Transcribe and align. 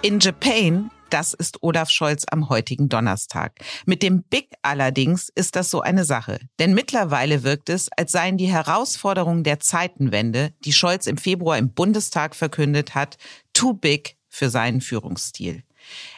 In 0.00 0.20
Japan, 0.20 0.92
das 1.10 1.34
ist 1.34 1.60
Olaf 1.60 1.90
Scholz 1.90 2.24
am 2.30 2.48
heutigen 2.48 2.88
Donnerstag. 2.88 3.58
Mit 3.84 4.04
dem 4.04 4.22
Big 4.22 4.50
allerdings 4.62 5.28
ist 5.28 5.56
das 5.56 5.70
so 5.70 5.80
eine 5.80 6.04
Sache. 6.04 6.38
Denn 6.60 6.72
mittlerweile 6.72 7.42
wirkt 7.42 7.68
es, 7.68 7.88
als 7.96 8.12
seien 8.12 8.38
die 8.38 8.46
Herausforderungen 8.46 9.42
der 9.42 9.58
Zeitenwende, 9.58 10.54
die 10.64 10.72
Scholz 10.72 11.08
im 11.08 11.16
Februar 11.16 11.58
im 11.58 11.74
Bundestag 11.74 12.36
verkündet 12.36 12.94
hat, 12.94 13.18
too 13.52 13.74
big 13.74 14.16
für 14.28 14.50
seinen 14.50 14.80
Führungsstil. 14.80 15.64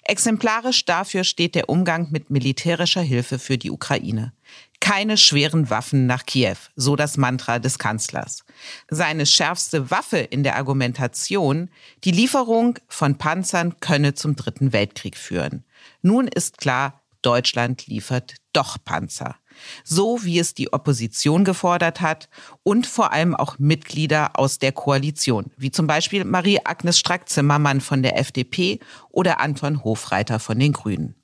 Exemplarisch 0.03 0.85
dafür 0.85 1.25
steht 1.25 1.55
der 1.55 1.71
Umgang 1.71 2.11
mit 2.11 2.29
militärischer 2.29 3.03
Hilfe 3.03 3.39
für 3.39 3.57
die 3.57 3.71
Ukraine. 3.71 4.35
Keine 4.81 5.17
schweren 5.17 5.71
Waffen 5.71 6.07
nach 6.07 6.27
Kiew, 6.27 6.57
so 6.75 6.97
das 6.97 7.17
Mantra 7.17 7.59
des 7.59 7.79
Kanzlers. 7.79 8.45
Seine 8.89 9.27
schärfste 9.27 9.91
Waffe 9.91 10.19
in 10.19 10.43
der 10.43 10.57
Argumentation, 10.57 11.71
die 12.05 12.11
Lieferung 12.11 12.79
von 12.89 13.19
Panzern 13.19 13.79
könne 13.81 14.15
zum 14.15 14.37
Dritten 14.37 14.73
Weltkrieg 14.73 15.17
führen. 15.17 15.65
Nun 16.03 16.29
ist 16.29 16.59
klar, 16.59 17.01
Deutschland 17.23 17.87
liefert 17.87 18.37
doch 18.53 18.79
Panzer 18.83 19.37
so 19.85 20.25
wie 20.25 20.39
es 20.39 20.55
die 20.55 20.73
Opposition 20.73 21.45
gefordert 21.45 22.01
hat 22.01 22.29
und 22.63 22.87
vor 22.87 23.13
allem 23.13 23.35
auch 23.35 23.59
Mitglieder 23.59 24.39
aus 24.39 24.59
der 24.59 24.73
Koalition, 24.73 25.51
wie 25.57 25.71
zum 25.71 25.87
Beispiel 25.87 26.25
Marie-Agnes 26.25 26.99
Strack-Zimmermann 26.99 27.81
von 27.81 28.03
der 28.03 28.19
FDP 28.19 28.81
oder 29.11 29.41
Anton 29.41 29.85
Hofreiter 29.85 30.39
von 30.39 30.59
den 30.59 30.73
Grünen. 30.73 31.15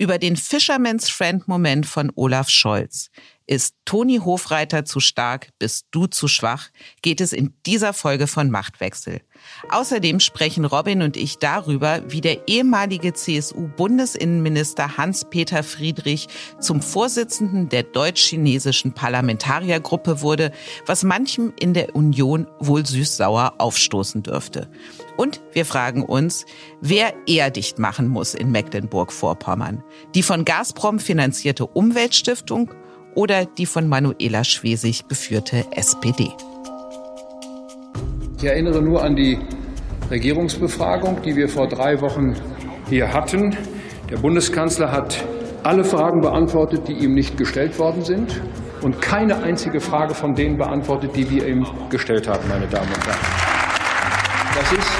Über 0.00 0.18
den 0.18 0.36
Fisherman's 0.36 1.10
Friend 1.10 1.46
Moment 1.46 1.84
von 1.84 2.10
Olaf 2.14 2.48
Scholz 2.48 3.10
ist 3.50 3.74
Toni 3.84 4.18
Hofreiter 4.18 4.84
zu 4.84 5.00
stark, 5.00 5.48
bist 5.58 5.86
du 5.90 6.06
zu 6.06 6.28
schwach, 6.28 6.68
geht 7.02 7.20
es 7.20 7.32
in 7.32 7.52
dieser 7.66 7.92
Folge 7.92 8.28
von 8.28 8.48
Machtwechsel. 8.48 9.22
Außerdem 9.70 10.20
sprechen 10.20 10.64
Robin 10.64 11.02
und 11.02 11.16
ich 11.16 11.38
darüber, 11.38 12.00
wie 12.06 12.20
der 12.20 12.46
ehemalige 12.46 13.12
CSU-Bundesinnenminister 13.12 14.96
Hans-Peter 14.96 15.64
Friedrich 15.64 16.28
zum 16.60 16.80
Vorsitzenden 16.80 17.68
der 17.68 17.82
deutsch-chinesischen 17.82 18.92
Parlamentariergruppe 18.92 20.20
wurde, 20.20 20.52
was 20.86 21.02
manchem 21.02 21.52
in 21.58 21.74
der 21.74 21.96
Union 21.96 22.46
wohl 22.60 22.86
süß-sauer 22.86 23.54
aufstoßen 23.58 24.22
dürfte. 24.22 24.70
Und 25.16 25.40
wir 25.52 25.66
fragen 25.66 26.04
uns, 26.04 26.46
wer 26.80 27.14
eher 27.26 27.50
dicht 27.50 27.80
machen 27.80 28.06
muss 28.06 28.34
in 28.34 28.52
Mecklenburg-Vorpommern. 28.52 29.82
Die 30.14 30.22
von 30.22 30.44
Gazprom 30.44 31.00
finanzierte 31.00 31.66
Umweltstiftung 31.66 32.70
oder 33.14 33.44
die 33.44 33.66
von 33.66 33.88
Manuela 33.88 34.44
Schwesig 34.44 35.08
geführte 35.08 35.64
SPD. 35.72 36.30
Ich 38.38 38.44
erinnere 38.44 38.82
nur 38.82 39.02
an 39.02 39.16
die 39.16 39.38
Regierungsbefragung, 40.10 41.22
die 41.22 41.36
wir 41.36 41.48
vor 41.48 41.68
drei 41.68 42.00
Wochen 42.00 42.34
hier 42.88 43.12
hatten. 43.12 43.56
Der 44.10 44.16
Bundeskanzler 44.16 44.90
hat 44.90 45.24
alle 45.62 45.84
Fragen 45.84 46.20
beantwortet, 46.20 46.88
die 46.88 46.94
ihm 46.94 47.14
nicht 47.14 47.36
gestellt 47.36 47.78
worden 47.78 48.02
sind 48.02 48.40
und 48.82 49.00
keine 49.00 49.42
einzige 49.42 49.80
Frage 49.80 50.14
von 50.14 50.34
denen 50.34 50.56
beantwortet, 50.56 51.14
die 51.14 51.30
wir 51.30 51.46
ihm 51.46 51.66
gestellt 51.90 52.26
haben, 52.28 52.48
meine 52.48 52.66
Damen 52.66 52.88
und 52.88 53.06
Herren. 53.06 53.18
Das 54.54 54.72
ist, 54.72 54.90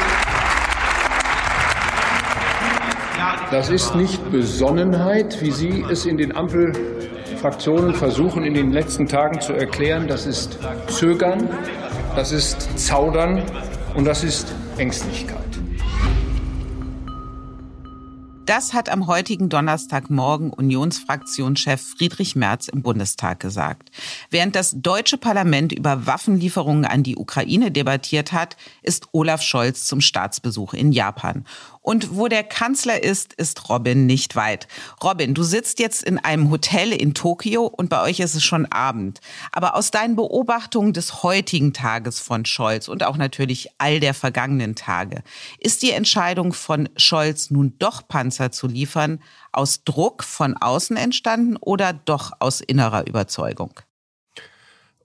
das 3.50 3.70
ist 3.70 3.94
nicht 3.96 4.30
Besonnenheit, 4.30 5.40
wie 5.40 5.50
Sie 5.50 5.84
es 5.90 6.06
in 6.06 6.18
den 6.18 6.32
Ampelfraktionen 7.40 7.94
versuchen, 7.94 8.44
in 8.44 8.52
den 8.52 8.70
letzten 8.70 9.08
Tagen 9.08 9.40
zu 9.40 9.54
erklären. 9.54 10.06
Das 10.08 10.26
ist 10.26 10.58
Zögern, 10.88 11.48
das 12.14 12.32
ist 12.32 12.78
Zaudern 12.78 13.42
und 13.94 14.04
das 14.04 14.22
ist 14.24 14.52
Ängstlichkeit. 14.76 15.38
Das 18.44 18.74
hat 18.74 18.90
am 18.90 19.06
heutigen 19.06 19.48
Donnerstagmorgen 19.48 20.52
Unionsfraktionschef 20.52 21.80
Friedrich 21.80 22.34
Merz 22.34 22.68
im 22.68 22.82
Bundestag 22.82 23.40
gesagt. 23.40 23.90
Während 24.28 24.56
das 24.56 24.74
deutsche 24.76 25.16
Parlament 25.16 25.72
über 25.72 26.06
Waffenlieferungen 26.06 26.84
an 26.84 27.02
die 27.02 27.16
Ukraine 27.16 27.70
debattiert 27.70 28.32
hat, 28.32 28.56
ist 28.82 29.06
Olaf 29.12 29.40
Scholz 29.40 29.86
zum 29.86 30.00
Staatsbesuch 30.00 30.74
in 30.74 30.90
Japan. 30.90 31.44
Und 31.82 32.16
wo 32.16 32.28
der 32.28 32.44
Kanzler 32.44 33.02
ist, 33.02 33.32
ist 33.32 33.70
Robin 33.70 34.04
nicht 34.04 34.36
weit. 34.36 34.68
Robin, 35.02 35.32
du 35.32 35.42
sitzt 35.42 35.78
jetzt 35.78 36.02
in 36.02 36.18
einem 36.18 36.50
Hotel 36.50 36.92
in 36.92 37.14
Tokio 37.14 37.64
und 37.64 37.88
bei 37.88 38.02
euch 38.02 38.20
ist 38.20 38.34
es 38.34 38.44
schon 38.44 38.66
Abend. 38.66 39.20
Aber 39.50 39.74
aus 39.74 39.90
deinen 39.90 40.14
Beobachtungen 40.14 40.92
des 40.92 41.22
heutigen 41.22 41.72
Tages 41.72 42.20
von 42.20 42.44
Scholz 42.44 42.88
und 42.88 43.02
auch 43.02 43.16
natürlich 43.16 43.70
all 43.78 43.98
der 43.98 44.12
vergangenen 44.12 44.74
Tage, 44.74 45.22
ist 45.58 45.82
die 45.82 45.92
Entscheidung 45.92 46.52
von 46.52 46.88
Scholz 46.96 47.50
nun 47.50 47.74
doch 47.78 48.06
Panzer 48.06 48.52
zu 48.52 48.66
liefern 48.66 49.22
aus 49.52 49.82
Druck 49.84 50.22
von 50.22 50.56
außen 50.56 50.98
entstanden 50.98 51.56
oder 51.56 51.94
doch 51.94 52.32
aus 52.40 52.60
innerer 52.60 53.06
Überzeugung? 53.06 53.80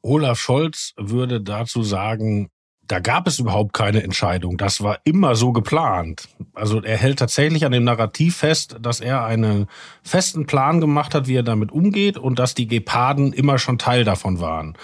Olaf 0.02 0.40
Scholz 0.40 0.94
würde 0.98 1.42
dazu 1.42 1.82
sagen, 1.82 2.52
da 2.88 3.00
gab 3.00 3.28
es 3.28 3.40
überhaupt 3.40 3.74
keine 3.74 4.04
Entscheidung. 4.04 4.58
Das 4.58 4.82
war 4.82 5.00
immer 5.04 5.36
so 5.36 5.52
geplant. 5.52 6.28
Also 6.54 6.82
er 6.82 6.98
hält 6.98 7.20
tatsächlich 7.20 7.66
an 7.66 7.72
dem 7.72 7.84
Narrativ 7.84 8.38
fest, 8.38 8.78
dass 8.82 9.00
er 9.00 9.26
einen 9.26 9.68
festen 10.04 10.46
Plan 10.46 10.82
gemacht 10.82 11.16
hat, 11.16 11.28
wie 11.28 11.36
er 11.36 11.44
damit 11.44 11.72
umgeht 11.72 12.18
und 12.18 12.40
dass 12.40 12.54
die 12.54 12.68
Geparden 12.68 13.34
immer 13.34 13.58
schon 13.58 13.78
Teil 13.78 14.04
davon 14.04 14.40
waren. 14.40 14.78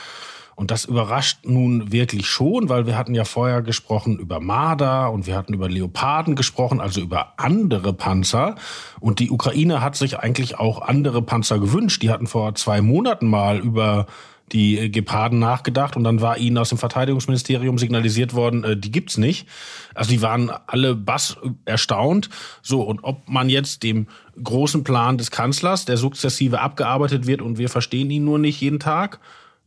Und 0.56 0.70
das 0.70 0.86
überrascht 0.86 1.40
nun 1.46 1.92
wirklich 1.92 2.28
schon, 2.28 2.70
weil 2.70 2.86
wir 2.86 2.96
hatten 2.96 3.16
ja 3.16 3.24
vorher 3.24 3.64
gesprochen 3.64 4.20
über 4.20 4.40
Marder 4.40 5.12
und 5.12 5.26
wir 5.26 5.36
hatten 5.36 5.56
über 5.56 5.68
Leoparden 5.68 6.36
gesprochen, 6.36 6.80
also 6.80 7.02
über 7.02 7.34
andere 7.38 7.94
Panzer. 7.94 8.56
Und 9.00 9.18
die 9.20 9.32
Ukraine 9.32 9.82
hat 9.82 9.96
sich 9.96 10.20
eigentlich 10.20 10.60
auch 10.60 10.82
andere 10.82 11.24
Panzer 11.24 11.58
gewünscht. 11.58 12.04
Die 12.04 12.12
hatten 12.12 12.28
vor 12.28 12.54
zwei 12.56 12.82
Monaten 12.82 13.28
mal 13.28 13.58
über 13.58 14.06
die 14.52 14.92
Geparden 14.92 15.40
nachgedacht 15.40 15.96
und 15.96 16.04
dann 16.04 16.22
war 16.22 16.38
ihnen 16.38 16.58
aus 16.58 16.70
dem 16.70 16.78
Verteidigungsministerium 16.78 17.78
signalisiert 17.78 18.34
worden, 18.34 18.64
äh, 18.64 18.78
die 18.78 18.92
gibt's 18.92 19.18
nicht. 19.18 19.48
Also 19.96 20.12
die 20.12 20.22
waren 20.22 20.52
alle 20.68 20.96
bass 20.96 21.38
erstaunt. 21.66 22.30
So, 22.62 22.82
und 22.82 23.04
ob 23.04 23.28
man 23.28 23.50
jetzt 23.50 23.84
dem 23.84 24.08
großen 24.42 24.84
Plan 24.84 25.18
des 25.18 25.32
Kanzlers, 25.32 25.86
der 25.86 25.98
sukzessive 25.98 26.60
abgearbeitet 26.60 27.28
wird 27.28 27.42
und 27.42 27.58
wir 27.58 27.70
verstehen 27.70 28.10
ihn 28.10 28.26
nur 28.26 28.40
nicht 28.40 28.60
jeden 28.62 28.80
Tag, 28.80 29.20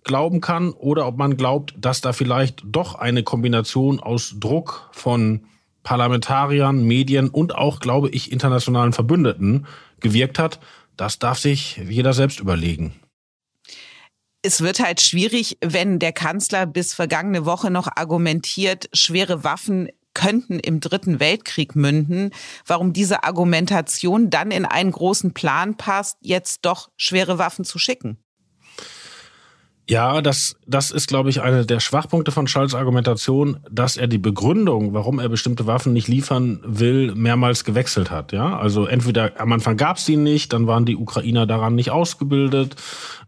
glauben 0.02 0.42
kann 0.42 0.70
oder 0.72 1.06
ob 1.06 1.16
man 1.16 1.36
glaubt, 1.36 1.74
dass 1.78 2.02
da 2.02 2.12
vielleicht 2.12 2.62
doch 2.66 2.94
eine 2.94 3.22
Kombination 3.22 4.00
aus 4.00 4.34
Druck 4.38 4.90
von 4.92 5.44
Parlamentariern, 5.82 6.82
Medien 6.84 7.28
und 7.28 7.54
auch, 7.54 7.80
glaube 7.80 8.10
ich, 8.10 8.30
internationalen 8.30 8.92
Verbündeten 8.92 9.66
gewirkt 10.00 10.38
hat, 10.38 10.60
das 10.96 11.18
darf 11.18 11.38
sich 11.38 11.80
jeder 11.88 12.12
selbst 12.12 12.40
überlegen 12.40 12.94
es 14.44 14.60
wird 14.60 14.78
halt 14.78 15.00
schwierig, 15.00 15.56
wenn 15.64 15.98
der 15.98 16.12
Kanzler 16.12 16.66
bis 16.66 16.92
vergangene 16.92 17.46
Woche 17.46 17.70
noch 17.70 17.88
argumentiert, 17.96 18.90
schwere 18.92 19.42
Waffen 19.42 19.88
könnten 20.12 20.60
im 20.60 20.80
Dritten 20.80 21.18
Weltkrieg 21.18 21.74
münden, 21.74 22.30
warum 22.66 22.92
diese 22.92 23.24
Argumentation 23.24 24.28
dann 24.28 24.50
in 24.50 24.66
einen 24.66 24.92
großen 24.92 25.32
Plan 25.32 25.76
passt, 25.76 26.18
jetzt 26.20 26.60
doch 26.62 26.90
schwere 26.96 27.38
Waffen 27.38 27.64
zu 27.64 27.78
schicken. 27.78 28.18
Ja, 29.88 30.22
das, 30.22 30.56
das 30.66 30.90
ist, 30.90 31.08
glaube 31.08 31.28
ich, 31.28 31.42
einer 31.42 31.64
der 31.64 31.78
Schwachpunkte 31.78 32.32
von 32.32 32.46
Scholz 32.46 32.72
Argumentation, 32.72 33.58
dass 33.70 33.98
er 33.98 34.06
die 34.06 34.18
Begründung, 34.18 34.94
warum 34.94 35.18
er 35.18 35.28
bestimmte 35.28 35.66
Waffen 35.66 35.92
nicht 35.92 36.08
liefern 36.08 36.60
will, 36.64 37.14
mehrmals 37.14 37.64
gewechselt 37.64 38.10
hat. 38.10 38.32
Ja, 38.32 38.58
also 38.58 38.86
entweder 38.86 39.38
am 39.38 39.52
Anfang 39.52 39.76
gab 39.76 39.98
es 39.98 40.06
die 40.06 40.16
nicht, 40.16 40.54
dann 40.54 40.66
waren 40.66 40.86
die 40.86 40.96
Ukrainer 40.96 41.46
daran 41.46 41.74
nicht 41.74 41.90
ausgebildet, 41.90 42.76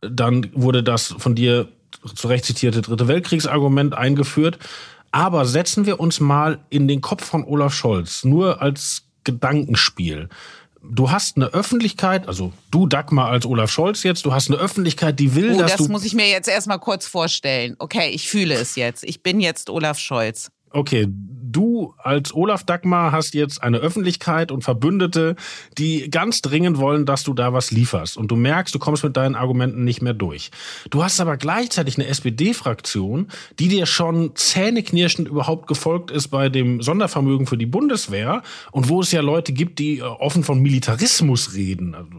dann 0.00 0.48
wurde 0.54 0.82
das 0.82 1.14
von 1.18 1.34
dir 1.34 1.68
zu 2.14 2.28
Recht 2.28 2.46
zitierte 2.46 2.80
Dritte 2.80 3.06
Weltkriegsargument 3.06 3.94
eingeführt. 3.94 4.58
Aber 5.12 5.44
setzen 5.44 5.84
wir 5.84 6.00
uns 6.00 6.20
mal 6.20 6.58
in 6.70 6.88
den 6.88 7.02
Kopf 7.02 7.24
von 7.24 7.44
Olaf 7.44 7.74
Scholz, 7.74 8.24
nur 8.24 8.62
als 8.62 9.04
Gedankenspiel 9.24 10.28
du 10.90 11.10
hast 11.10 11.36
eine 11.36 11.46
Öffentlichkeit, 11.46 12.28
also 12.28 12.52
du 12.70 12.86
Dagmar 12.86 13.30
als 13.30 13.46
Olaf 13.46 13.70
Scholz 13.70 14.02
jetzt, 14.02 14.24
du 14.24 14.32
hast 14.32 14.50
eine 14.50 14.58
Öffentlichkeit, 14.58 15.18
die 15.18 15.34
will, 15.34 15.54
oh, 15.54 15.58
dass 15.58 15.72
das 15.72 15.78
du. 15.78 15.84
Das 15.84 15.92
muss 15.92 16.04
ich 16.04 16.14
mir 16.14 16.28
jetzt 16.28 16.48
erstmal 16.48 16.78
kurz 16.78 17.06
vorstellen. 17.06 17.76
Okay, 17.78 18.10
ich 18.10 18.28
fühle 18.28 18.54
es 18.54 18.76
jetzt. 18.76 19.04
Ich 19.04 19.22
bin 19.22 19.40
jetzt 19.40 19.70
Olaf 19.70 19.98
Scholz 19.98 20.50
okay, 20.76 21.08
du 21.08 21.94
als 21.98 22.34
Olaf 22.34 22.64
Dagmar 22.64 23.12
hast 23.12 23.34
jetzt 23.34 23.62
eine 23.62 23.78
Öffentlichkeit 23.78 24.52
und 24.52 24.62
Verbündete, 24.62 25.36
die 25.78 26.10
ganz 26.10 26.42
dringend 26.42 26.78
wollen, 26.78 27.06
dass 27.06 27.24
du 27.24 27.32
da 27.32 27.52
was 27.52 27.70
lieferst. 27.70 28.16
Und 28.16 28.30
du 28.30 28.36
merkst, 28.36 28.74
du 28.74 28.78
kommst 28.78 29.04
mit 29.04 29.16
deinen 29.16 29.34
Argumenten 29.34 29.84
nicht 29.84 30.02
mehr 30.02 30.12
durch. 30.12 30.50
Du 30.90 31.02
hast 31.02 31.20
aber 31.20 31.36
gleichzeitig 31.36 31.96
eine 31.96 32.08
SPD-Fraktion, 32.08 33.28
die 33.58 33.68
dir 33.68 33.86
schon 33.86 34.34
zähneknirschend 34.34 35.28
überhaupt 35.28 35.66
gefolgt 35.66 36.10
ist 36.10 36.28
bei 36.28 36.48
dem 36.48 36.82
Sondervermögen 36.82 37.46
für 37.46 37.56
die 37.56 37.66
Bundeswehr 37.66 38.42
und 38.72 38.88
wo 38.88 39.00
es 39.00 39.12
ja 39.12 39.22
Leute 39.22 39.52
gibt, 39.52 39.78
die 39.78 39.98
äh, 39.98 40.02
offen 40.02 40.44
von 40.44 40.60
Militarismus 40.60 41.54
reden. 41.54 41.94
Also 41.94 42.10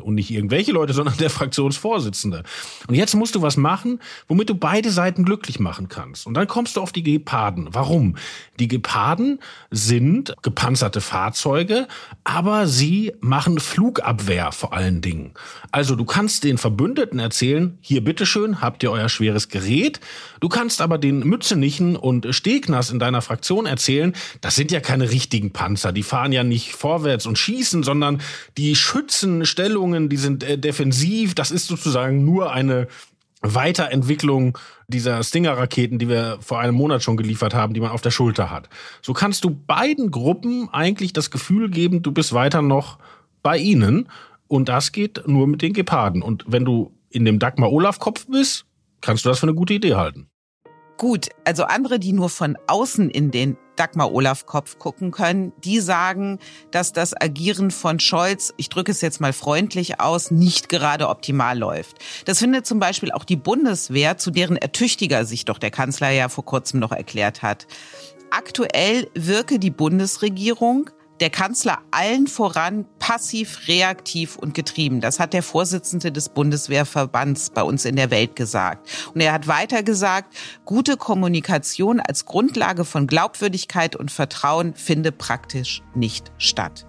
und 0.00 0.14
nicht 0.14 0.30
irgendwelche 0.30 0.72
Leute, 0.72 0.92
sondern 0.92 1.16
der 1.18 1.30
Fraktionsvorsitzende. 1.30 2.42
Und 2.88 2.94
jetzt 2.94 3.14
musst 3.14 3.34
du 3.34 3.42
was 3.42 3.56
machen, 3.56 4.00
womit 4.28 4.50
du 4.50 4.54
beide 4.54 4.90
Seiten 4.90 5.24
glücklich 5.24 5.60
machen 5.60 5.88
kannst. 5.88 6.26
Und 6.26 6.34
dann 6.34 6.46
kommst 6.46 6.76
du 6.76 6.80
auf 6.80 6.92
die 6.92 7.02
Geparden. 7.02 7.68
Warum? 7.72 8.16
Die 8.58 8.68
Geparden 8.68 9.40
sind 9.70 10.34
gepanzerte 10.42 11.00
Fahrzeuge, 11.00 11.88
aber 12.24 12.66
sie 12.66 13.12
machen 13.20 13.58
Flugabwehr 13.58 14.52
vor 14.52 14.72
allen 14.72 15.00
Dingen. 15.00 15.32
Also 15.72 15.96
du 15.96 16.04
kannst 16.04 16.44
den 16.44 16.58
Verbündeten 16.58 17.18
erzählen, 17.18 17.78
hier 17.80 18.02
bitteschön, 18.02 18.60
habt 18.60 18.82
ihr 18.82 18.90
euer 18.90 19.08
schweres 19.08 19.48
Gerät. 19.48 20.00
Du 20.40 20.48
kannst 20.48 20.80
aber 20.80 20.98
den 20.98 21.20
Mützenichen 21.20 21.96
und 21.96 22.26
Stegners 22.34 22.90
in 22.90 22.98
deiner 22.98 23.22
Fraktion 23.22 23.66
erzählen, 23.66 24.14
das 24.40 24.54
sind 24.54 24.70
ja 24.72 24.80
keine 24.80 25.10
richtigen 25.10 25.52
Panzer. 25.52 25.92
Die 25.92 26.02
fahren 26.02 26.32
ja 26.32 26.44
nicht 26.44 26.72
vorwärts 26.72 27.26
und 27.26 27.38
schießen, 27.38 27.82
sondern 27.82 28.20
die 28.56 28.76
schützen 28.76 29.44
Stellungen, 29.86 30.08
die 30.08 30.16
sind 30.16 30.42
äh, 30.42 30.58
defensiv. 30.58 31.34
Das 31.34 31.50
ist 31.50 31.66
sozusagen 31.66 32.24
nur 32.24 32.52
eine 32.52 32.88
Weiterentwicklung 33.42 34.58
dieser 34.88 35.22
Stinger-Raketen, 35.22 35.98
die 35.98 36.08
wir 36.08 36.38
vor 36.40 36.58
einem 36.58 36.74
Monat 36.74 37.02
schon 37.02 37.16
geliefert 37.16 37.54
haben, 37.54 37.74
die 37.74 37.80
man 37.80 37.90
auf 37.90 38.00
der 38.00 38.10
Schulter 38.10 38.50
hat. 38.50 38.68
So 39.02 39.12
kannst 39.12 39.44
du 39.44 39.50
beiden 39.50 40.10
Gruppen 40.10 40.68
eigentlich 40.72 41.12
das 41.12 41.30
Gefühl 41.30 41.70
geben, 41.70 42.02
du 42.02 42.12
bist 42.12 42.32
weiter 42.32 42.62
noch 42.62 42.98
bei 43.42 43.58
ihnen. 43.58 44.08
Und 44.48 44.68
das 44.68 44.92
geht 44.92 45.26
nur 45.26 45.46
mit 45.46 45.62
den 45.62 45.72
Geparden. 45.72 46.22
Und 46.22 46.44
wenn 46.46 46.64
du 46.64 46.92
in 47.10 47.24
dem 47.24 47.38
Dagmar-Olaf-Kopf 47.38 48.26
bist, 48.26 48.64
kannst 49.00 49.24
du 49.24 49.28
das 49.28 49.40
für 49.40 49.46
eine 49.46 49.54
gute 49.54 49.74
Idee 49.74 49.94
halten. 49.94 50.28
Gut, 50.98 51.28
also 51.44 51.64
andere, 51.64 51.98
die 51.98 52.12
nur 52.12 52.30
von 52.30 52.56
außen 52.68 53.10
in 53.10 53.30
den 53.30 53.56
Dagmar-Olaf-Kopf 53.76 54.78
gucken 54.78 55.10
können, 55.10 55.52
die 55.62 55.80
sagen, 55.80 56.38
dass 56.70 56.92
das 56.92 57.14
Agieren 57.20 57.70
von 57.70 58.00
Scholz, 58.00 58.52
ich 58.56 58.68
drücke 58.68 58.92
es 58.92 59.00
jetzt 59.00 59.20
mal 59.20 59.32
freundlich 59.32 60.00
aus, 60.00 60.30
nicht 60.30 60.68
gerade 60.68 61.08
optimal 61.08 61.58
läuft. 61.58 61.98
Das 62.24 62.38
findet 62.38 62.66
zum 62.66 62.78
Beispiel 62.78 63.12
auch 63.12 63.24
die 63.24 63.36
Bundeswehr, 63.36 64.18
zu 64.18 64.30
deren 64.30 64.56
Ertüchtiger 64.56 65.24
sich 65.24 65.44
doch 65.44 65.58
der 65.58 65.70
Kanzler 65.70 66.10
ja 66.10 66.28
vor 66.28 66.44
kurzem 66.44 66.80
noch 66.80 66.92
erklärt 66.92 67.42
hat. 67.42 67.66
Aktuell 68.30 69.08
wirke 69.14 69.58
die 69.58 69.70
Bundesregierung 69.70 70.90
der 71.20 71.30
Kanzler 71.30 71.78
allen 71.90 72.26
voran 72.26 72.84
passiv, 72.98 73.68
reaktiv 73.68 74.36
und 74.36 74.54
getrieben. 74.54 75.00
Das 75.00 75.18
hat 75.18 75.32
der 75.32 75.42
Vorsitzende 75.42 76.12
des 76.12 76.28
Bundeswehrverbands 76.28 77.50
bei 77.50 77.62
uns 77.62 77.84
in 77.84 77.96
der 77.96 78.10
Welt 78.10 78.36
gesagt. 78.36 78.88
Und 79.14 79.20
er 79.20 79.32
hat 79.32 79.48
weiter 79.48 79.82
gesagt, 79.82 80.34
gute 80.64 80.96
Kommunikation 80.96 82.00
als 82.00 82.26
Grundlage 82.26 82.84
von 82.84 83.06
Glaubwürdigkeit 83.06 83.96
und 83.96 84.10
Vertrauen 84.10 84.74
finde 84.74 85.12
praktisch 85.12 85.82
nicht 85.94 86.32
statt. 86.38 86.86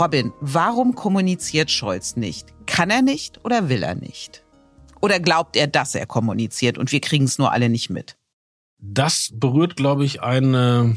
Robin, 0.00 0.32
warum 0.40 0.94
kommuniziert 0.94 1.70
Scholz 1.70 2.16
nicht? 2.16 2.48
Kann 2.66 2.90
er 2.90 3.02
nicht 3.02 3.44
oder 3.44 3.68
will 3.68 3.82
er 3.82 3.94
nicht? 3.94 4.44
Oder 5.02 5.20
glaubt 5.20 5.56
er, 5.56 5.66
dass 5.66 5.94
er 5.94 6.06
kommuniziert 6.06 6.78
und 6.78 6.92
wir 6.92 7.00
kriegen 7.00 7.24
es 7.24 7.38
nur 7.38 7.52
alle 7.52 7.68
nicht 7.68 7.90
mit? 7.90 8.16
Das 8.78 9.30
berührt, 9.34 9.76
glaube 9.76 10.04
ich, 10.04 10.22
eine 10.22 10.96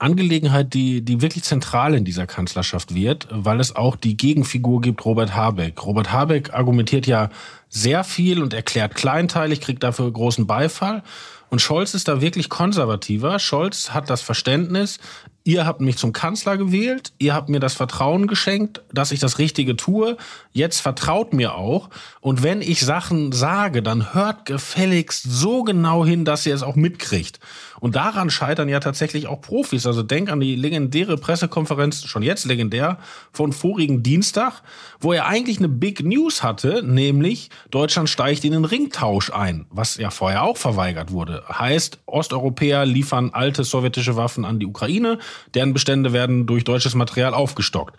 Angelegenheit, 0.00 0.72
die, 0.72 1.02
die 1.02 1.20
wirklich 1.20 1.44
zentral 1.44 1.94
in 1.94 2.04
dieser 2.04 2.26
Kanzlerschaft 2.26 2.94
wird, 2.94 3.28
weil 3.30 3.60
es 3.60 3.76
auch 3.76 3.96
die 3.96 4.16
Gegenfigur 4.16 4.80
gibt, 4.80 5.04
Robert 5.04 5.34
Habeck. 5.34 5.84
Robert 5.84 6.10
Habeck 6.10 6.54
argumentiert 6.54 7.06
ja 7.06 7.30
sehr 7.68 8.02
viel 8.02 8.42
und 8.42 8.54
erklärt 8.54 8.94
kleinteilig, 8.94 9.60
kriegt 9.60 9.82
dafür 9.82 10.10
großen 10.10 10.46
Beifall. 10.46 11.02
Und 11.50 11.60
Scholz 11.60 11.94
ist 11.94 12.08
da 12.08 12.20
wirklich 12.20 12.48
konservativer. 12.48 13.38
Scholz 13.38 13.90
hat 13.90 14.08
das 14.08 14.22
Verständnis, 14.22 15.00
ihr 15.42 15.66
habt 15.66 15.80
mich 15.80 15.96
zum 15.96 16.12
Kanzler 16.12 16.56
gewählt, 16.56 17.12
ihr 17.18 17.34
habt 17.34 17.48
mir 17.48 17.60
das 17.60 17.74
Vertrauen 17.74 18.26
geschenkt, 18.28 18.82
dass 18.92 19.10
ich 19.10 19.18
das 19.20 19.38
Richtige 19.38 19.76
tue, 19.76 20.16
jetzt 20.52 20.80
vertraut 20.80 21.32
mir 21.32 21.56
auch. 21.56 21.90
Und 22.20 22.42
wenn 22.42 22.62
ich 22.62 22.80
Sachen 22.80 23.32
sage, 23.32 23.82
dann 23.82 24.14
hört 24.14 24.46
gefälligst 24.46 25.24
so 25.24 25.64
genau 25.64 26.06
hin, 26.06 26.24
dass 26.24 26.46
ihr 26.46 26.54
es 26.54 26.62
auch 26.62 26.76
mitkriegt. 26.76 27.40
Und 27.80 27.96
daran 27.96 28.30
scheitern 28.30 28.68
ja 28.68 28.78
tatsächlich 28.78 29.26
auch 29.26 29.40
Profis. 29.40 29.86
Also 29.86 30.02
denk 30.02 30.30
an 30.30 30.40
die 30.40 30.54
legendäre 30.54 31.16
Pressekonferenz, 31.16 32.04
schon 32.04 32.22
jetzt 32.22 32.44
legendär, 32.44 32.98
von 33.32 33.52
vorigen 33.52 34.02
Dienstag, 34.02 34.62
wo 35.00 35.12
er 35.12 35.26
eigentlich 35.26 35.58
eine 35.58 35.68
Big 35.68 36.04
News 36.04 36.42
hatte, 36.42 36.82
nämlich 36.84 37.50
Deutschland 37.70 38.08
steigt 38.08 38.44
in 38.44 38.52
den 38.52 38.64
Ringtausch 38.64 39.30
ein, 39.32 39.66
was 39.70 39.96
ja 39.96 40.10
vorher 40.10 40.42
auch 40.42 40.56
verweigert 40.56 41.10
wurde. 41.10 41.42
Heißt, 41.48 41.98
Osteuropäer 42.06 42.84
liefern 42.84 43.30
alte 43.32 43.64
sowjetische 43.64 44.16
Waffen 44.16 44.44
an 44.44 44.58
die 44.60 44.66
Ukraine, 44.66 45.18
deren 45.54 45.72
Bestände 45.72 46.12
werden 46.12 46.46
durch 46.46 46.64
deutsches 46.64 46.94
Material 46.94 47.34
aufgestockt. 47.34 47.96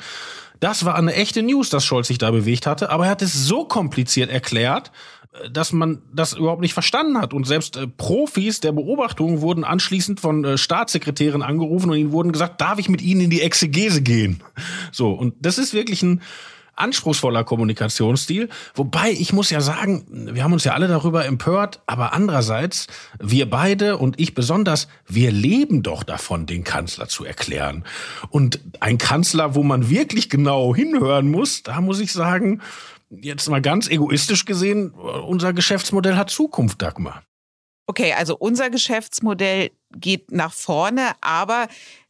Das 0.61 0.85
war 0.85 0.95
eine 0.95 1.15
echte 1.15 1.41
News, 1.41 1.71
dass 1.71 1.83
Scholz 1.83 2.07
sich 2.07 2.19
da 2.19 2.29
bewegt 2.29 2.67
hatte, 2.67 2.91
aber 2.91 3.05
er 3.05 3.11
hat 3.11 3.23
es 3.23 3.33
so 3.33 3.65
kompliziert 3.65 4.29
erklärt, 4.29 4.91
dass 5.49 5.71
man 5.71 6.01
das 6.13 6.33
überhaupt 6.33 6.61
nicht 6.61 6.73
verstanden 6.73 7.17
hat. 7.17 7.33
Und 7.33 7.47
selbst 7.47 7.77
äh, 7.77 7.87
Profis 7.87 8.59
der 8.59 8.73
Beobachtung 8.73 9.41
wurden 9.41 9.63
anschließend 9.63 10.19
von 10.19 10.43
äh, 10.43 10.57
Staatssekretären 10.57 11.41
angerufen 11.41 11.89
und 11.89 11.97
ihnen 11.97 12.11
wurden 12.11 12.31
gesagt, 12.31 12.59
darf 12.59 12.79
ich 12.79 12.89
mit 12.89 13.01
ihnen 13.01 13.21
in 13.21 13.29
die 13.29 13.41
Exegese 13.41 14.01
gehen? 14.01 14.43
So, 14.91 15.11
und 15.11 15.33
das 15.39 15.57
ist 15.57 15.73
wirklich 15.73 16.03
ein 16.03 16.21
anspruchsvoller 16.75 17.43
Kommunikationsstil. 17.43 18.49
Wobei, 18.75 19.11
ich 19.11 19.33
muss 19.33 19.49
ja 19.49 19.61
sagen, 19.61 20.05
wir 20.33 20.43
haben 20.43 20.53
uns 20.53 20.63
ja 20.63 20.73
alle 20.73 20.87
darüber 20.87 21.25
empört, 21.25 21.81
aber 21.85 22.13
andererseits, 22.13 22.87
wir 23.19 23.49
beide 23.49 23.97
und 23.97 24.19
ich 24.19 24.33
besonders, 24.33 24.87
wir 25.07 25.31
leben 25.31 25.83
doch 25.83 26.03
davon, 26.03 26.45
den 26.45 26.63
Kanzler 26.63 27.07
zu 27.07 27.23
erklären. 27.23 27.85
Und 28.29 28.59
ein 28.79 28.97
Kanzler, 28.97 29.55
wo 29.55 29.63
man 29.63 29.89
wirklich 29.89 30.29
genau 30.29 30.75
hinhören 30.75 31.29
muss, 31.29 31.63
da 31.63 31.81
muss 31.81 31.99
ich 31.99 32.11
sagen, 32.11 32.61
jetzt 33.11 33.49
mal 33.49 33.61
ganz 33.61 33.89
egoistisch 33.89 34.45
gesehen, 34.45 34.91
unser 34.91 35.53
Geschäftsmodell 35.53 36.15
hat 36.15 36.29
Zukunft, 36.29 36.81
Dagmar. 36.81 37.23
Okay, 37.87 38.13
also 38.13 38.37
unser 38.37 38.69
Geschäftsmodell 38.69 39.71
geht 39.93 40.31
nach 40.31 40.53
vorne, 40.53 41.11
aber 41.19 41.67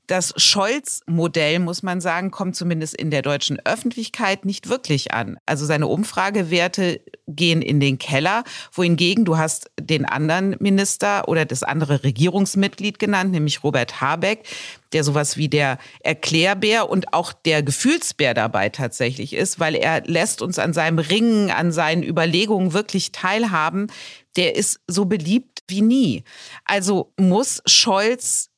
das 0.08 0.34
Scholz-Modell, 0.36 1.60
muss 1.60 1.84
man 1.84 2.02
sagen, 2.02 2.32
kommt 2.32 2.56
zumindest 2.56 2.96
in 2.96 3.12
der 3.12 3.22
deutschen 3.22 3.60
Öffentlichkeit 3.66 4.46
nicht 4.46 4.68
wirklich 4.68 5.14
an. 5.14 5.38
Also 5.46 5.66
seine 5.66 5.88
Umfragewerte 5.88 7.02
gehen 7.28 7.62
in 7.62 7.80
den 7.80 7.98
Keller, 7.98 8.44
wohingegen 8.74 9.26
du 9.26 9.38
hast 9.38 9.72
den 9.80 10.06
anderen 10.06 10.56
Minister 10.60 11.28
oder 11.28 11.46
das 11.46 11.64
andere 11.64 12.04
Regierungsmitglied 12.04 13.00
genannt, 13.00 13.32
nämlich 13.32 13.64
Robert 13.64 14.02
Habeck, 14.02 14.46
der 14.92 15.04
sowas 15.04 15.38
wie 15.38 15.48
der 15.48 15.78
Erklärbär 16.02 16.90
und 16.90 17.14
auch 17.14 17.32
der 17.32 17.64
Gefühlsbär 17.64 18.34
dabei 18.34 18.70
tatsächlich 18.70 19.34
ist, 19.34 19.60
weil 19.60 19.76
er 19.76 20.02
lässt 20.06 20.42
uns 20.42 20.60
an 20.60 20.74
seinem 20.74 21.00
Ringen, 21.00 21.52
an 21.52 21.72
seinen 21.72 22.04
Überlegungen 22.04 22.74
wirklich 22.74 23.12
teilhaben. 23.12 23.88
Der 24.36 24.56
ist 24.56 24.82
so 24.88 25.06
beliebt 25.06 25.64
wie 25.68 25.82
nie. 25.82 26.24
Also 26.66 27.14
muss 27.18 27.62
Scholz 27.66 28.51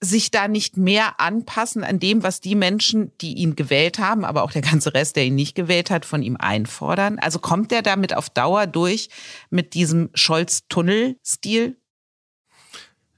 sich 0.00 0.30
da 0.30 0.46
nicht 0.46 0.76
mehr 0.76 1.20
anpassen 1.20 1.82
an 1.82 1.98
dem, 1.98 2.22
was 2.22 2.40
die 2.40 2.54
Menschen, 2.54 3.12
die 3.20 3.34
ihn 3.34 3.56
gewählt 3.56 3.98
haben, 3.98 4.24
aber 4.24 4.44
auch 4.44 4.52
der 4.52 4.62
ganze 4.62 4.94
Rest, 4.94 5.16
der 5.16 5.24
ihn 5.24 5.34
nicht 5.34 5.54
gewählt 5.54 5.90
hat, 5.90 6.04
von 6.04 6.22
ihm 6.22 6.36
einfordern? 6.36 7.18
Also 7.18 7.38
kommt 7.38 7.70
der 7.70 7.82
damit 7.82 8.14
auf 8.14 8.30
Dauer 8.30 8.66
durch 8.66 9.08
mit 9.50 9.74
diesem 9.74 10.10
Scholz-Tunnel-Stil? 10.14 11.76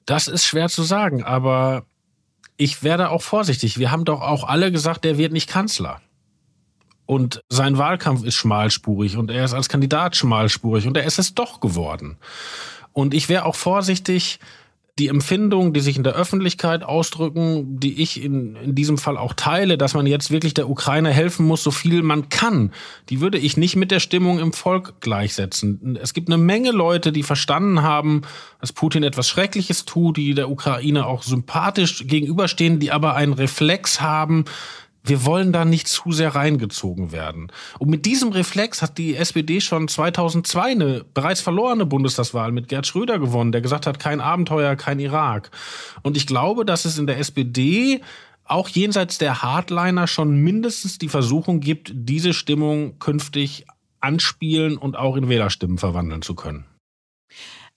Das 0.07 0.27
ist 0.27 0.45
schwer 0.45 0.69
zu 0.69 0.83
sagen, 0.83 1.23
aber 1.23 1.85
ich 2.57 2.83
werde 2.83 3.11
auch 3.11 3.23
vorsichtig. 3.23 3.79
Wir 3.79 3.91
haben 3.91 4.05
doch 4.05 4.23
auch 4.23 4.45
alle 4.45 4.73
gesagt, 4.73 5.05
der 5.05 5.19
wird 5.19 5.33
nicht 5.33 5.49
Kanzler. 5.49 6.01
Und 7.07 7.43
sein 7.49 7.77
Wahlkampf 7.77 8.23
ist 8.25 8.37
schmalspurig 8.37 9.17
und 9.17 9.31
er 9.31 9.45
ist 9.45 9.53
als 9.53 9.69
Kandidat 9.69 10.17
schmalspurig 10.17 10.87
und 10.87 10.97
er 10.97 11.05
ist 11.05 11.19
es 11.19 11.35
doch 11.35 11.61
geworden. 11.61 12.19
Und 12.93 13.15
ich 13.15 13.29
wäre 13.29 13.45
auch 13.45 13.57
vorsichtig, 13.57 14.39
die 14.99 15.09
Empfindungen, 15.09 15.73
die 15.73 15.81
sich 15.81 15.97
in 15.97 16.05
der 16.05 16.15
Öffentlichkeit 16.15 16.83
ausdrücken, 16.83 17.79
die 17.81 18.03
ich 18.03 18.23
in, 18.23 18.57
in 18.57 18.75
diesem 18.75 18.99
Fall 18.99 19.17
auch 19.17 19.33
teile, 19.33 19.79
dass 19.79 19.95
man 19.95 20.07
jetzt 20.07 20.31
wirklich 20.31 20.55
der 20.55 20.69
Ukraine 20.69 21.11
helfen 21.11 21.47
muss, 21.47 21.63
so 21.63 21.71
viel 21.71 22.03
man 22.03 22.29
kann, 22.29 22.73
die 23.09 23.21
würde 23.21 23.39
ich 23.39 23.57
nicht 23.57 23.77
mit 23.77 23.91
der 23.91 24.01
Stimmung 24.01 24.39
im 24.39 24.53
Volk 24.53 25.01
gleichsetzen. 25.01 25.99
Es 26.01 26.13
gibt 26.13 26.29
eine 26.29 26.39
Menge 26.39 26.71
Leute, 26.71 27.13
die 27.13 27.23
verstanden 27.23 27.83
haben, 27.83 28.23
dass 28.61 28.73
Putin 28.73 29.03
etwas 29.03 29.29
Schreckliches 29.29 29.85
tut, 29.85 30.17
die 30.17 30.35
der 30.35 30.51
Ukraine 30.51 31.07
auch 31.07 31.23
sympathisch 31.23 32.07
gegenüberstehen, 32.07 32.79
die 32.79 32.93
aber 32.93 33.15
einen 33.15 33.33
Reflex 33.33 34.01
haben, 34.01 34.45
wir 35.03 35.25
wollen 35.25 35.53
da 35.53 35.65
nicht 35.65 35.89
zu 35.89 36.13
sehr 36.13 36.35
reingezogen 36.35 37.13
werden. 37.13 37.51
Und 37.79 37.89
mit 37.89 38.07
diesem 38.07 38.31
Reflex 38.33 38.83
hat 38.83 38.99
die 38.99 39.17
SPD 39.17 39.61
schon 39.61 39.89
2002 39.89 40.71
eine 40.71 41.05
bereits 41.15 41.41
verlorene 41.41 41.87
Bundestagswahl 41.87 42.53
mit 42.53 42.69
Gerd 42.69 42.87
Schröder 42.87 43.19
gewonnen, 43.19 43.53
der 43.53 43.61
gesagt 43.61 43.87
hat, 43.87 43.99
kein 43.99 44.21
Abenteuer, 44.21 44.77
kein 44.77 44.99
Irak. 44.99 45.51
Und 46.03 46.17
ich 46.17 46.27
glaube, 46.27 46.65
dass 46.65 46.85
es 46.85 46.99
in 46.99 47.07
der 47.07 47.19
SPD 47.19 48.03
auch 48.45 48.69
jenseits 48.69 49.19
der 49.19 49.43
Hardliner 49.43 50.07
schon 50.07 50.37
mindestens 50.37 50.99
die 50.99 51.09
Versuchung 51.09 51.61
gibt, 51.61 51.93
diese 51.95 52.35
Stimmung 52.35 52.99
künftig 52.99 53.65
anspielen 54.01 54.77
und 54.77 54.97
auch 54.97 55.17
in 55.17 55.29
Wählerstimmen 55.29 55.79
verwandeln 55.79 56.23
zu 56.23 56.35
können. 56.35 56.65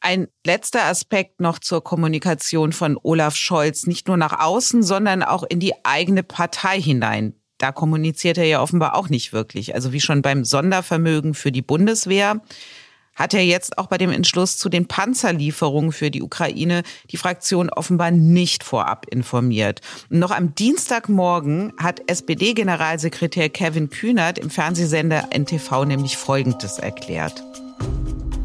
Ein 0.05 0.27
letzter 0.45 0.83
Aspekt 0.83 1.39
noch 1.39 1.60
zur 1.60 1.81
Kommunikation 1.81 2.74
von 2.74 3.00
Olaf 3.01 3.38
Scholz, 3.38 3.88
nicht 3.88 4.10
nur 4.10 4.17
nach 4.17 4.38
außen, 4.38 4.83
sondern 4.83 5.24
auch 5.24 5.43
in 5.43 5.62
die 5.62 5.74
eigene 5.86 6.24
Partei 6.24 6.81
hinein. 6.81 7.36
Da 7.57 7.72
kommuniziert 7.72 8.38
er 8.38 8.43
ja 8.43 8.62
offenbar 8.62 8.98
auch 8.98 9.07
nicht 9.07 9.31
wirklich. 9.31 9.75
Also 9.75 9.93
wie 9.93 10.01
schon 10.01 10.22
beim 10.22 10.43
Sondervermögen 10.43 11.33
für 11.33 11.53
die 11.53 11.62
Bundeswehr 11.62 12.41
hat 13.15 13.33
er 13.33 13.45
jetzt 13.45 13.77
auch 13.77 13.88
bei 13.88 13.98
dem 13.98 14.12
Entschluss 14.12 14.57
zu 14.57 14.67
den 14.67 14.89
Panzerlieferungen 14.89 15.93
für 15.93 16.12
die 16.12 16.22
Ukraine 16.22 16.83
die 17.10 17.17
Fraktion 17.17 17.69
offenbar 17.69 18.12
nicht 18.12 18.65
vorab 18.65 19.05
informiert. 19.10 19.79
Und 20.10 20.19
noch 20.19 20.31
am 20.31 20.53
Dienstagmorgen 20.53 21.72
hat 21.77 22.01
SPD-Generalsekretär 22.07 23.48
Kevin 23.48 23.89
Kühnert 23.89 24.38
im 24.38 24.50
Fernsehsender 24.50 25.29
NTV 25.33 25.86
nämlich 25.86 26.17
Folgendes 26.17 26.77
erklärt 26.77 27.41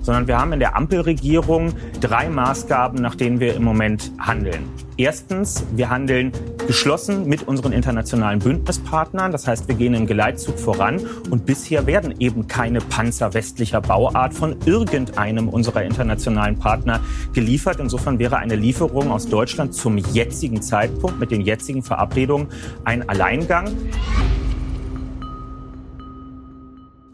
sondern 0.09 0.27
wir 0.27 0.39
haben 0.39 0.55
in 0.55 0.59
der 0.59 0.75
Ampelregierung 0.75 1.75
drei 2.01 2.31
Maßgaben, 2.31 2.99
nach 2.99 3.15
denen 3.15 3.41
wir 3.41 3.55
im 3.55 3.63
Moment 3.63 4.11
handeln. 4.19 4.71
Erstens, 4.97 5.67
wir 5.73 5.91
handeln 5.91 6.33
geschlossen 6.67 7.29
mit 7.29 7.47
unseren 7.47 7.73
internationalen 7.73 8.39
Bündnispartnern. 8.39 9.33
Das 9.33 9.47
heißt, 9.47 9.69
wir 9.69 9.75
gehen 9.75 9.93
im 9.93 10.07
Geleitzug 10.07 10.59
voran. 10.59 10.99
Und 11.29 11.45
bisher 11.45 11.87
werden 11.87 12.15
eben 12.21 12.47
keine 12.49 12.81
Panzer 12.81 13.35
westlicher 13.35 13.83
Bauart 13.83 14.33
von 14.33 14.57
irgendeinem 14.65 15.51
unserer 15.51 15.83
internationalen 15.83 16.59
Partner 16.59 17.01
geliefert. 17.35 17.79
Insofern 17.79 18.19
wäre 18.19 18.39
eine 18.39 18.57
Lieferung 18.57 19.11
aus 19.11 19.29
Deutschland 19.29 19.75
zum 19.75 19.99
jetzigen 19.99 20.63
Zeitpunkt 20.63 21.21
mit 21.21 21.31
den 21.31 21.43
jetzigen 21.43 21.83
Verabredungen 21.83 22.49
ein 22.85 23.07
Alleingang. 23.11 23.67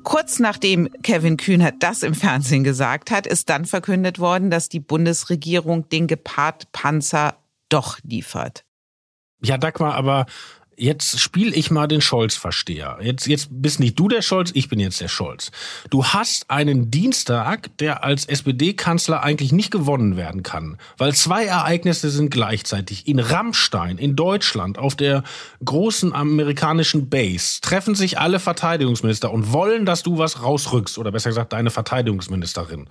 Kurz 0.05 0.39
nachdem 0.39 0.91
Kevin 1.03 1.37
Kühnert 1.37 1.77
das 1.81 2.03
im 2.03 2.15
Fernsehen 2.15 2.63
gesagt 2.63 3.11
hat, 3.11 3.27
ist 3.27 3.49
dann 3.49 3.65
verkündet 3.65 4.19
worden, 4.19 4.51
dass 4.51 4.69
die 4.69 4.81
Bundesregierung 4.81 5.89
den 5.89 6.07
Gepard-Panzer 6.07 7.39
doch 7.71 7.99
liefert. 8.03 8.65
Ja, 9.43 9.59
Dagmar, 9.59 9.95
aber 9.95 10.27
Jetzt 10.77 11.21
spiele 11.21 11.55
ich 11.55 11.71
mal 11.71 11.87
den 11.87 12.01
Scholz-Versteher. 12.01 12.99
Jetzt, 13.01 13.27
jetzt 13.27 13.49
bist 13.51 13.81
nicht 13.81 13.99
du 13.99 14.09
der 14.09 14.23
Scholz, 14.23 14.51
ich 14.55 14.69
bin 14.69 14.81
jetzt 14.81 15.01
der 15.01 15.09
Scholz. 15.09 15.51
Du 15.91 16.05
hast 16.05 16.51
einen 16.51 16.91
Dienstag, 16.91 17.77
der 17.79 18.05
als 18.05 18.25
SPD-Kanzler 18.27 19.23
eigentlich 19.23 19.53
nicht 19.53 19.71
gewonnen 19.71 20.17
werden 20.17 20.43
kann, 20.43 20.79
weil 20.99 21.15
zwei 21.15 21.45
Ereignisse 21.45 22.11
sind 22.11 22.31
gleichzeitig. 22.31 23.07
In 23.07 23.19
Rammstein, 23.19 23.99
in 23.99 24.17
Deutschland, 24.17 24.79
auf 24.79 24.97
der 24.97 25.23
großen 25.65 26.13
amerikanischen 26.13 27.09
Base, 27.09 27.61
treffen 27.61 27.95
sich 27.95 28.19
alle 28.19 28.41
Verteidigungsminister 28.41 29.33
und 29.33 29.53
wollen, 29.53 29.87
dass 29.87 30.03
du 30.03 30.19
was 30.19 30.43
rausrückst, 30.43 30.99
oder 30.99 31.13
besser 31.13 31.31
gesagt 31.31 31.53
deine 31.53 31.71
Verteidigungsministerin. 31.71 32.87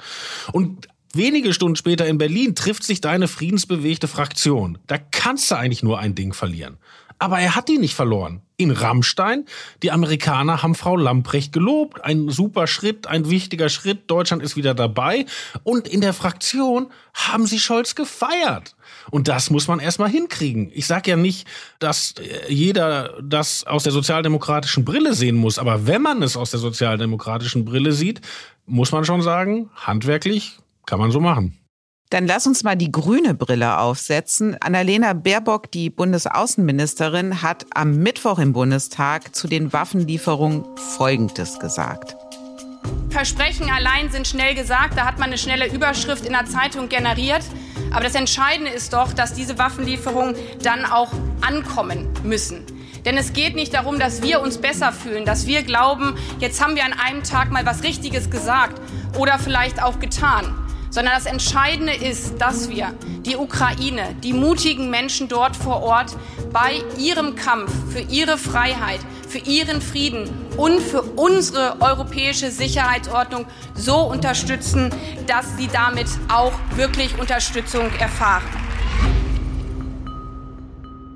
Und 0.51 0.87
Wenige 1.15 1.53
Stunden 1.53 1.75
später 1.75 2.07
in 2.07 2.17
Berlin 2.17 2.55
trifft 2.55 2.83
sich 2.83 2.99
deine 2.99 3.27
friedensbewegte 3.27 4.07
Fraktion. 4.07 4.79
Da 4.87 4.97
kannst 4.97 5.51
du 5.51 5.55
eigentlich 5.55 5.83
nur 5.83 5.99
ein 5.99 6.15
Ding 6.15 6.33
verlieren. 6.33 6.77
Aber 7.23 7.39
er 7.39 7.55
hat 7.55 7.69
die 7.69 7.77
nicht 7.77 7.95
verloren. 7.95 8.41
In 8.57 8.69
Rammstein, 8.69 9.45
die 9.81 9.93
Amerikaner 9.93 10.61
haben 10.61 10.75
Frau 10.75 10.97
Lamprecht 10.97 11.53
gelobt. 11.53 12.03
Ein 12.03 12.27
super 12.27 12.67
Schritt, 12.67 13.07
ein 13.07 13.29
wichtiger 13.29 13.69
Schritt. 13.69 14.11
Deutschland 14.11 14.43
ist 14.43 14.57
wieder 14.57 14.73
dabei. 14.73 15.25
Und 15.63 15.87
in 15.87 16.01
der 16.01 16.11
Fraktion 16.11 16.87
haben 17.13 17.45
sie 17.45 17.59
Scholz 17.59 17.95
gefeiert. 17.95 18.75
Und 19.09 19.29
das 19.29 19.49
muss 19.51 19.69
man 19.69 19.79
erstmal 19.79 20.09
hinkriegen. 20.09 20.69
Ich 20.73 20.85
sage 20.85 21.11
ja 21.11 21.15
nicht, 21.15 21.47
dass 21.79 22.15
äh, 22.17 22.51
jeder 22.51 23.17
das 23.23 23.65
aus 23.65 23.83
der 23.83 23.93
sozialdemokratischen 23.93 24.83
Brille 24.83 25.13
sehen 25.13 25.37
muss. 25.37 25.59
Aber 25.59 25.87
wenn 25.87 26.01
man 26.01 26.21
es 26.23 26.35
aus 26.35 26.51
der 26.51 26.59
sozialdemokratischen 26.59 27.63
Brille 27.63 27.93
sieht, 27.93 28.19
muss 28.65 28.91
man 28.91 29.05
schon 29.05 29.21
sagen, 29.21 29.69
handwerklich 29.75 30.57
kann 30.85 30.99
man 30.99 31.11
so 31.11 31.21
machen. 31.21 31.57
Dann 32.13 32.27
lass 32.27 32.45
uns 32.45 32.63
mal 32.63 32.75
die 32.75 32.91
grüne 32.91 33.33
Brille 33.33 33.79
aufsetzen. 33.79 34.55
Annalena 34.59 35.13
Baerbock, 35.13 35.71
die 35.71 35.89
Bundesaußenministerin, 35.89 37.41
hat 37.41 37.65
am 37.73 37.97
Mittwoch 37.97 38.37
im 38.37 38.53
Bundestag 38.53 39.35
zu 39.35 39.47
den 39.47 39.73
Waffenlieferungen 39.73 40.63
Folgendes 40.95 41.57
gesagt. 41.57 42.15
Versprechen 43.09 43.67
allein 43.71 44.11
sind 44.11 44.27
schnell 44.27 44.53
gesagt, 44.53 44.95
da 44.95 45.05
hat 45.05 45.17
man 45.17 45.29
eine 45.29 45.39
schnelle 45.39 45.73
Überschrift 45.73 46.23
in 46.27 46.33
der 46.33 46.45
Zeitung 46.45 46.87
generiert. 46.87 47.41
Aber 47.89 48.03
das 48.03 48.13
Entscheidende 48.13 48.69
ist 48.69 48.93
doch, 48.93 49.11
dass 49.13 49.33
diese 49.33 49.57
Waffenlieferungen 49.57 50.35
dann 50.61 50.85
auch 50.85 51.11
ankommen 51.41 52.09
müssen. 52.23 52.63
Denn 53.05 53.17
es 53.17 53.33
geht 53.33 53.55
nicht 53.55 53.73
darum, 53.73 53.97
dass 53.97 54.21
wir 54.21 54.39
uns 54.39 54.59
besser 54.59 54.91
fühlen, 54.91 55.25
dass 55.25 55.47
wir 55.47 55.63
glauben, 55.63 56.15
jetzt 56.37 56.63
haben 56.63 56.75
wir 56.75 56.85
an 56.85 56.93
einem 56.93 57.23
Tag 57.23 57.49
mal 57.49 57.65
was 57.65 57.81
Richtiges 57.81 58.29
gesagt 58.29 58.79
oder 59.17 59.39
vielleicht 59.39 59.81
auch 59.81 59.97
getan 59.99 60.62
sondern 60.93 61.15
das 61.15 61.25
Entscheidende 61.25 61.93
ist, 61.93 62.39
dass 62.39 62.69
wir 62.69 62.93
die 63.25 63.35
Ukraine, 63.35 64.15
die 64.21 64.31
mutigen 64.31 64.91
Menschen 64.91 65.27
dort 65.27 65.55
vor 65.55 65.81
Ort 65.81 66.15
bei 66.51 66.83
ihrem 66.99 67.33
Kampf 67.35 67.71
für 67.91 68.01
ihre 68.01 68.37
Freiheit, 68.37 68.99
für 69.27 69.39
ihren 69.39 69.81
Frieden 69.81 70.29
und 70.55 70.79
für 70.79 71.01
unsere 71.01 71.81
europäische 71.81 72.51
Sicherheitsordnung 72.51 73.47
so 73.73 74.01
unterstützen, 74.01 74.91
dass 75.25 75.57
sie 75.57 75.67
damit 75.67 76.07
auch 76.31 76.53
wirklich 76.75 77.17
Unterstützung 77.17 77.89
erfahren. 77.97 78.62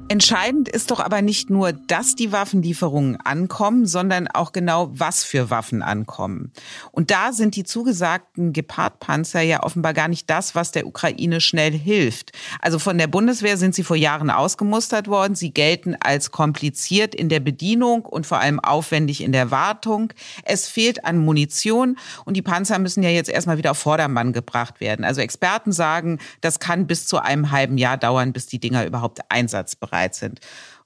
Entscheidend 0.10 0.70
ist 0.70 0.90
doch 0.92 1.02
aber 1.02 1.22
nicht 1.22 1.50
nur, 1.50 1.74
dass 1.74 2.16
die 2.16 2.32
Waffenlieferungen 2.32 3.20
ankommen, 3.20 3.86
sondern 3.86 4.30
auch 4.30 4.54
genau, 4.54 4.90
was 4.94 5.26
für 5.26 5.50
Waffen 5.50 5.82
ankommen. 5.82 6.54
Und 6.94 7.12
da 7.12 7.34
sind 7.34 7.58
die 7.58 7.66
zugesagten 7.66 8.54
Gepard-Panzer 8.54 9.42
ja 9.42 9.64
offenbar 9.64 9.94
gar 9.94 10.08
nicht 10.08 10.30
das, 10.30 10.56
was 10.56 10.72
der 10.72 10.88
Ukraine 10.88 11.42
schnell 11.42 11.74
hilft. 11.74 12.32
Also 12.62 12.80
von 12.80 12.98
der 12.98 13.08
Bundeswehr 13.08 13.58
sind 13.58 13.76
sie 13.76 13.84
vor 13.84 13.98
Jahren 13.98 14.30
ausgemustert 14.30 15.10
worden. 15.10 15.36
Sie 15.36 15.52
gelten 15.52 15.98
als 16.00 16.32
kompliziert 16.32 17.14
in 17.14 17.28
der 17.28 17.42
Bedienung 17.42 18.06
und 18.06 18.26
vor 18.26 18.40
allem 18.40 18.62
aufwendig 18.62 19.22
in 19.22 19.34
der 19.34 19.52
Wartung. 19.52 20.14
Es 20.46 20.70
fehlt 20.70 21.04
an 21.04 21.18
Munition 21.18 21.98
und 22.24 22.38
die 22.38 22.42
Panzer 22.42 22.80
müssen 22.80 23.04
ja 23.04 23.10
jetzt 23.10 23.30
erstmal 23.30 23.58
wieder 23.58 23.72
auf 23.72 23.80
Vordermann 23.80 24.32
gebracht 24.32 24.80
werden. 24.80 25.04
Also 25.04 25.20
Experten 25.20 25.74
sagen, 25.74 26.20
das 26.40 26.60
kann 26.60 26.88
bis 26.88 27.08
zu 27.08 27.18
einem 27.18 27.52
halben 27.52 27.78
Jahr 27.78 27.98
dauern, 27.98 28.32
bis 28.32 28.46
die 28.46 28.60
Dinger 28.60 28.86
überhaupt 28.86 29.20
einsatzbereit 29.28 29.97
bereit 29.98 30.16
sind. 30.16 30.40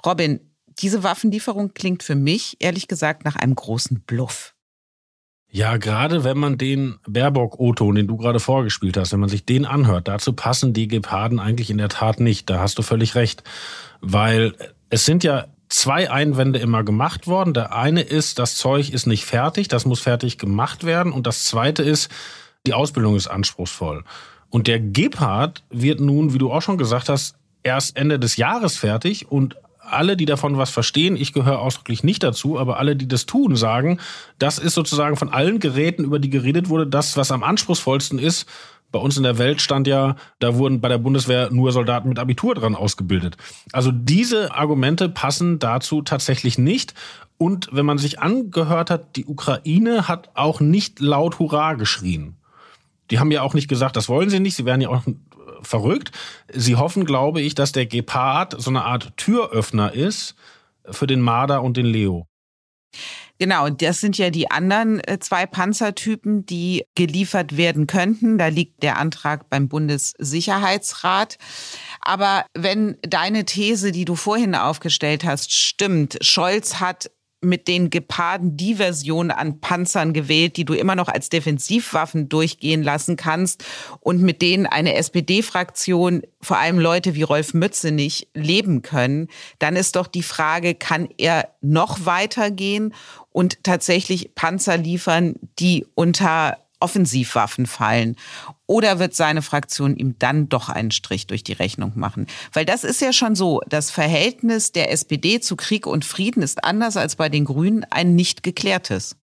Robin, 0.05 0.39
diese 0.79 1.03
Waffenlieferung 1.03 1.73
klingt 1.73 2.03
für 2.03 2.15
mich 2.15 2.57
ehrlich 2.59 2.87
gesagt 2.87 3.25
nach 3.25 3.35
einem 3.35 3.55
großen 3.55 4.01
Bluff. 4.01 4.55
Ja, 5.53 5.75
gerade 5.75 6.23
wenn 6.23 6.37
man 6.37 6.57
den 6.57 6.95
Baerbock-O-Ton, 7.07 7.95
den 7.95 8.07
du 8.07 8.15
gerade 8.15 8.39
vorgespielt 8.39 8.95
hast, 8.95 9.11
wenn 9.11 9.19
man 9.19 9.27
sich 9.27 9.45
den 9.45 9.65
anhört, 9.65 10.07
dazu 10.07 10.31
passen 10.31 10.71
die 10.71 10.87
Geparden 10.87 11.39
eigentlich 11.39 11.69
in 11.69 11.77
der 11.77 11.89
Tat 11.89 12.21
nicht. 12.21 12.49
Da 12.49 12.59
hast 12.59 12.77
du 12.77 12.83
völlig 12.83 13.15
recht. 13.15 13.43
Weil 13.99 14.55
es 14.89 15.05
sind 15.05 15.25
ja 15.25 15.47
zwei 15.67 16.09
Einwände 16.09 16.59
immer 16.59 16.85
gemacht 16.85 17.27
worden. 17.27 17.53
Der 17.53 17.75
eine 17.75 18.01
ist, 18.01 18.39
das 18.39 18.55
Zeug 18.55 18.91
ist 18.91 19.07
nicht 19.07 19.25
fertig, 19.25 19.67
das 19.67 19.85
muss 19.85 19.99
fertig 19.99 20.37
gemacht 20.37 20.85
werden. 20.85 21.11
Und 21.11 21.27
das 21.27 21.43
zweite 21.43 21.83
ist, 21.83 22.09
die 22.65 22.73
Ausbildung 22.73 23.17
ist 23.17 23.27
anspruchsvoll. 23.27 24.05
Und 24.49 24.67
der 24.67 24.79
Gepard 24.79 25.63
wird 25.69 25.99
nun, 25.99 26.33
wie 26.33 26.37
du 26.37 26.49
auch 26.49 26.61
schon 26.61 26.77
gesagt 26.77 27.09
hast, 27.09 27.35
erst 27.63 27.97
Ende 27.97 28.19
des 28.19 28.37
Jahres 28.37 28.77
fertig 28.77 29.31
und 29.31 29.55
alle, 29.91 30.15
die 30.15 30.25
davon 30.25 30.57
was 30.57 30.69
verstehen, 30.69 31.15
ich 31.15 31.33
gehöre 31.33 31.59
ausdrücklich 31.59 32.03
nicht 32.03 32.23
dazu, 32.23 32.57
aber 32.57 32.79
alle, 32.79 32.95
die 32.95 33.07
das 33.07 33.25
tun, 33.25 33.55
sagen, 33.55 33.99
das 34.39 34.57
ist 34.57 34.73
sozusagen 34.73 35.17
von 35.17 35.29
allen 35.29 35.59
Geräten, 35.59 36.03
über 36.03 36.19
die 36.19 36.29
geredet 36.29 36.69
wurde, 36.69 36.87
das, 36.87 37.17
was 37.17 37.31
am 37.31 37.43
anspruchsvollsten 37.43 38.19
ist. 38.19 38.47
Bei 38.91 38.99
uns 38.99 39.15
in 39.17 39.23
der 39.23 39.37
Welt 39.37 39.61
stand 39.61 39.87
ja, 39.87 40.15
da 40.39 40.55
wurden 40.55 40.81
bei 40.81 40.89
der 40.89 40.97
Bundeswehr 40.97 41.49
nur 41.49 41.71
Soldaten 41.71 42.09
mit 42.09 42.19
Abitur 42.19 42.55
dran 42.55 42.75
ausgebildet. 42.75 43.37
Also 43.71 43.91
diese 43.91 44.53
Argumente 44.53 45.07
passen 45.07 45.59
dazu 45.59 46.01
tatsächlich 46.01 46.57
nicht. 46.57 46.93
Und 47.37 47.69
wenn 47.71 47.85
man 47.85 47.97
sich 47.97 48.19
angehört 48.19 48.89
hat, 48.89 49.15
die 49.15 49.25
Ukraine 49.25 50.07
hat 50.07 50.29
auch 50.33 50.59
nicht 50.59 50.99
laut 50.99 51.39
Hurra 51.39 51.73
geschrien. 51.73 52.35
Die 53.09 53.19
haben 53.19 53.31
ja 53.31 53.41
auch 53.41 53.53
nicht 53.53 53.67
gesagt, 53.67 53.95
das 53.95 54.09
wollen 54.09 54.29
sie 54.29 54.39
nicht. 54.39 54.55
Sie 54.55 54.65
werden 54.65 54.81
ja 54.81 54.89
auch 54.89 55.03
verrückt. 55.61 56.11
Sie 56.51 56.75
hoffen, 56.75 57.05
glaube 57.05 57.41
ich, 57.41 57.55
dass 57.55 57.71
der 57.71 57.85
Gepard 57.85 58.55
so 58.57 58.69
eine 58.69 58.83
Art 58.83 59.15
Türöffner 59.17 59.93
ist 59.93 60.35
für 60.89 61.07
den 61.07 61.21
Marder 61.21 61.63
und 61.63 61.77
den 61.77 61.85
Leo. 61.85 62.27
Genau, 63.41 63.69
das 63.69 63.99
sind 63.99 64.19
ja 64.19 64.29
die 64.29 64.51
anderen 64.51 64.99
äh, 64.99 65.17
zwei 65.19 65.47
Panzertypen, 65.47 66.45
die 66.45 66.85
geliefert 66.93 67.57
werden 67.57 67.87
könnten. 67.87 68.37
Da 68.37 68.49
liegt 68.49 68.83
der 68.83 68.97
Antrag 68.97 69.49
beim 69.49 69.67
Bundessicherheitsrat. 69.67 71.39
Aber 72.01 72.45
wenn 72.53 72.97
deine 73.01 73.45
These, 73.45 73.91
die 73.91 74.05
du 74.05 74.15
vorhin 74.15 74.53
aufgestellt 74.53 75.23
hast, 75.23 75.51
stimmt, 75.53 76.19
Scholz 76.21 76.79
hat 76.79 77.09
mit 77.41 77.67
den 77.67 77.89
Geparden 77.89 78.55
die 78.55 78.75
Version 78.75 79.31
an 79.31 79.59
Panzern 79.59 80.13
gewählt, 80.13 80.57
die 80.57 80.65
du 80.65 80.73
immer 80.73 80.95
noch 80.95 81.07
als 81.07 81.29
Defensivwaffen 81.29 82.29
durchgehen 82.29 82.83
lassen 82.83 83.15
kannst 83.15 83.65
und 83.99 84.21
mit 84.21 84.41
denen 84.41 84.67
eine 84.67 84.93
SPD-Fraktion, 84.95 86.21
vor 86.39 86.57
allem 86.57 86.79
Leute 86.79 87.15
wie 87.15 87.23
Rolf 87.23 87.53
Mütze 87.53 87.91
nicht 87.91 88.27
leben 88.35 88.83
können, 88.83 89.27
dann 89.57 89.75
ist 89.75 89.95
doch 89.95 90.07
die 90.07 90.23
Frage, 90.23 90.75
kann 90.75 91.09
er 91.17 91.49
noch 91.61 92.05
weitergehen 92.05 92.93
und 93.31 93.63
tatsächlich 93.63 94.35
Panzer 94.35 94.77
liefern, 94.77 95.35
die 95.57 95.87
unter 95.95 96.57
Offensivwaffen 96.81 97.65
fallen? 97.65 98.15
Oder 98.67 98.99
wird 98.99 99.15
seine 99.15 99.41
Fraktion 99.41 99.95
ihm 99.95 100.15
dann 100.19 100.49
doch 100.49 100.69
einen 100.69 100.91
Strich 100.91 101.27
durch 101.27 101.43
die 101.43 101.53
Rechnung 101.53 101.93
machen? 101.95 102.27
Weil 102.53 102.65
das 102.65 102.83
ist 102.83 103.01
ja 103.01 103.13
schon 103.13 103.35
so, 103.35 103.61
das 103.67 103.91
Verhältnis 103.91 104.71
der 104.71 104.91
SPD 104.91 105.39
zu 105.39 105.55
Krieg 105.55 105.87
und 105.87 106.05
Frieden 106.05 106.41
ist 106.43 106.63
anders 106.63 106.97
als 106.97 107.15
bei 107.15 107.29
den 107.29 107.45
Grünen 107.45 107.85
ein 107.89 108.15
nicht 108.15 108.43
geklärtes. 108.43 109.15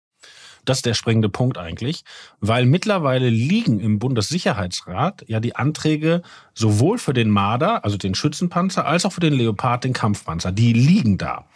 Das 0.69 0.79
ist 0.79 0.87
der 0.87 0.95
springende 0.95 1.31
Punkt 1.31 1.57
eigentlich, 1.57 2.05
weil 2.41 2.67
mittlerweile 2.67 3.31
liegen 3.31 3.81
im 3.81 3.99
Bundessicherheitsrat 3.99 5.25
ja 5.27 5.41
die 5.41 5.57
Anträge 5.57 6.21
sowohl 6.53 6.99
für 6.99 7.15
den 7.15 7.31
Marder, 7.31 7.85
also 7.85 7.97
den 7.97 8.15
Schützenpanzer, 8.15 8.85
als 8.85 9.07
auch 9.07 9.13
für 9.13 9.21
den 9.21 9.33
Leopard, 9.33 9.85
den 9.85 9.95
Kampfpanzer. 9.95 10.53
Die 10.53 10.75
liegen 10.75 11.17
da. 11.17 11.47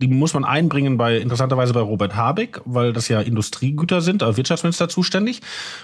Die 0.00 0.06
muss 0.06 0.32
man 0.32 0.44
einbringen 0.44 0.96
bei, 0.96 1.18
interessanterweise 1.18 1.74
bei 1.74 1.80
Robert 1.80 2.16
Habeck, 2.16 2.62
weil 2.64 2.94
das 2.94 3.08
ja 3.08 3.20
Industriegüter 3.20 4.00
sind, 4.00 4.22
als 4.22 4.38
Wirtschaftsminister 4.38 4.88
zuständig. 4.88 5.42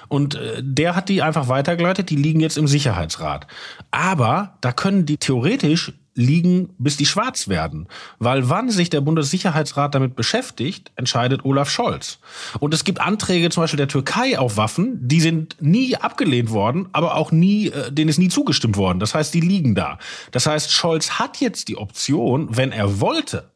Und 0.08 0.36
äh, 0.36 0.62
der 0.62 0.96
hat 0.96 1.10
die 1.10 1.20
einfach 1.20 1.48
weitergeleitet. 1.48 2.08
Die 2.08 2.16
liegen 2.16 2.40
jetzt 2.40 2.56
im 2.56 2.68
Sicherheitsrat. 2.68 3.46
Aber 3.90 4.56
da 4.62 4.72
können 4.72 5.04
die 5.04 5.18
theoretisch 5.18 5.92
liegen, 6.18 6.70
bis 6.78 6.96
die 6.96 7.06
schwarz 7.06 7.48
werden. 7.48 7.86
Weil 8.18 8.50
wann 8.50 8.70
sich 8.70 8.90
der 8.90 9.00
Bundessicherheitsrat 9.00 9.94
damit 9.94 10.16
beschäftigt, 10.16 10.90
entscheidet 10.96 11.44
Olaf 11.44 11.70
Scholz. 11.70 12.18
Und 12.58 12.74
es 12.74 12.84
gibt 12.84 13.00
Anträge 13.00 13.50
zum 13.50 13.62
Beispiel 13.62 13.78
der 13.78 13.88
Türkei 13.88 14.38
auf 14.38 14.56
Waffen, 14.56 14.98
die 15.00 15.20
sind 15.20 15.56
nie 15.60 15.96
abgelehnt 15.96 16.50
worden, 16.50 16.88
aber 16.92 17.14
auch 17.14 17.30
nie, 17.30 17.68
äh, 17.68 17.92
denen 17.92 18.10
ist 18.10 18.18
nie 18.18 18.28
zugestimmt 18.28 18.76
worden. 18.76 18.98
Das 18.98 19.14
heißt, 19.14 19.32
die 19.32 19.40
liegen 19.40 19.74
da. 19.74 19.98
Das 20.32 20.46
heißt, 20.46 20.72
Scholz 20.72 21.18
hat 21.18 21.40
jetzt 21.40 21.68
die 21.68 21.76
Option, 21.76 22.48
wenn 22.56 22.72
er 22.72 23.00
wollte, 23.00 23.48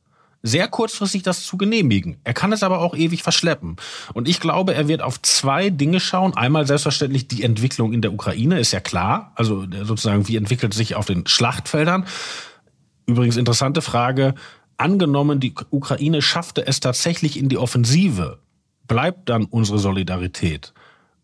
sehr 0.43 0.69
kurzfristig 0.69 1.23
das 1.23 1.45
zu 1.45 1.57
genehmigen. 1.57 2.19
Er 2.25 2.35
kann 2.35 2.53
es 2.53 2.63
aber 2.63 2.81
auch 2.81 2.97
ewig 2.97 3.23
verschleppen. 3.23 3.77
Und 4.13 4.29
ich 4.29 4.41
glaube, 4.41 4.75
er 4.75 4.89
wird 4.89 5.03
auf 5.03 5.23
zwei 5.23 5.71
Dinge 5.71 6.01
schauen. 6.01 6.37
Einmal 6.37 6.67
selbstverständlich 6.67 7.29
die 7.29 7.43
Entwicklung 7.43 7.93
in 7.93 8.03
der 8.03 8.13
Ukraine, 8.13 8.59
ist 8.59 8.73
ja 8.73 8.81
klar. 8.81 9.33
Also 9.37 9.67
sozusagen, 9.83 10.27
wie 10.29 10.37
entwickelt 10.37 10.75
sich 10.75 10.97
auf 10.97 11.07
den 11.07 11.27
Schlachtfeldern. 11.27 12.07
Übrigens 13.07 13.37
interessante 13.37 13.83
Frage. 13.83 14.35
Angenommen, 14.77 15.41
die 15.41 15.55
Ukraine 15.71 16.23
schaffte 16.23 16.67
es 16.67 16.81
tatsächlich 16.81 17.39
in 17.39 17.49
die 17.49 17.59
Offensive. 17.59 18.39
Bleibt 18.87 19.29
dann 19.29 19.45
unsere 19.45 19.79
Solidarität? 19.79 20.73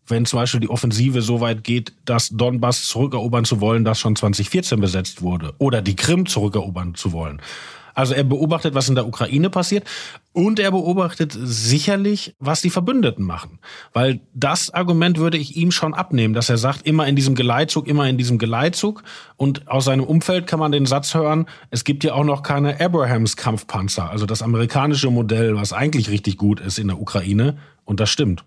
Wenn 0.07 0.25
zum 0.25 0.39
Beispiel 0.39 0.59
die 0.59 0.69
Offensive 0.69 1.21
so 1.21 1.39
weit 1.39 1.63
geht, 1.63 1.93
dass 2.05 2.29
Donbass 2.29 2.85
zurückerobern 2.85 3.45
zu 3.45 3.61
wollen, 3.61 3.85
das 3.85 3.99
schon 3.99 4.15
2014 4.15 4.79
besetzt 4.79 5.21
wurde, 5.21 5.53
oder 5.59 5.81
die 5.81 5.95
Krim 5.95 6.25
zurückerobern 6.25 6.95
zu 6.95 7.11
wollen. 7.11 7.41
Also 7.99 8.13
er 8.13 8.23
beobachtet, 8.23 8.75
was 8.75 8.87
in 8.87 8.95
der 8.95 9.05
Ukraine 9.05 9.49
passiert 9.49 9.83
und 10.31 10.57
er 10.57 10.71
beobachtet 10.71 11.37
sicherlich, 11.37 12.33
was 12.39 12.61
die 12.61 12.69
Verbündeten 12.69 13.25
machen. 13.25 13.59
Weil 13.91 14.21
das 14.33 14.73
Argument 14.73 15.17
würde 15.17 15.37
ich 15.37 15.57
ihm 15.57 15.69
schon 15.71 15.93
abnehmen, 15.93 16.33
dass 16.33 16.49
er 16.49 16.57
sagt, 16.57 16.87
immer 16.87 17.07
in 17.07 17.17
diesem 17.17 17.35
Geleitzug, 17.35 17.89
immer 17.89 18.07
in 18.07 18.17
diesem 18.17 18.37
Geleitzug. 18.37 19.03
Und 19.35 19.67
aus 19.67 19.83
seinem 19.83 20.05
Umfeld 20.05 20.47
kann 20.47 20.59
man 20.59 20.71
den 20.71 20.85
Satz 20.85 21.13
hören, 21.13 21.45
es 21.71 21.83
gibt 21.83 22.05
ja 22.05 22.13
auch 22.13 22.23
noch 22.23 22.41
keine 22.41 22.79
Abrahams 22.79 23.35
Kampfpanzer, 23.35 24.09
also 24.09 24.25
das 24.25 24.41
amerikanische 24.41 25.09
Modell, 25.11 25.57
was 25.57 25.73
eigentlich 25.73 26.09
richtig 26.09 26.37
gut 26.37 26.61
ist 26.61 26.79
in 26.79 26.87
der 26.87 27.01
Ukraine. 27.01 27.57
Und 27.83 27.99
das 27.99 28.09
stimmt. 28.09 28.45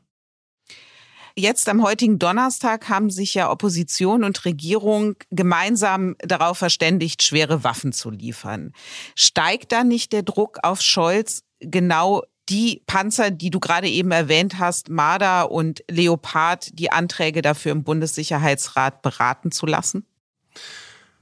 Jetzt 1.35 1.69
am 1.69 1.83
heutigen 1.83 2.19
Donnerstag 2.19 2.89
haben 2.89 3.11
sich 3.11 3.35
ja 3.35 3.51
Opposition 3.51 4.25
und 4.25 4.45
Regierung 4.45 5.15
gemeinsam 5.31 6.17
darauf 6.19 6.59
verständigt, 6.59 7.23
schwere 7.23 7.65
Waffen 7.65 7.93
zu 7.93 8.11
liefern. 8.11 8.73
Steigt 9.15 9.73
da 9.73 9.85
nicht 9.85 10.13
der 10.13 10.23
Druck 10.23 10.59
auf 10.63 10.83
Scholz, 10.83 11.43
genau 11.61 12.23
die 12.49 12.83
Panzer, 12.87 13.31
die 13.31 13.51
du 13.51 13.61
gerade 13.61 13.89
eben 13.89 14.11
erwähnt 14.11 14.59
hast, 14.59 14.91
Marder 14.91 15.51
und 15.51 15.83
Leopard, 15.89 16.79
die 16.79 16.91
Anträge 16.91 17.41
dafür 17.41 17.73
im 17.73 17.85
Bundessicherheitsrat 17.85 19.01
beraten 19.01 19.53
zu 19.53 19.67
lassen? 19.67 20.05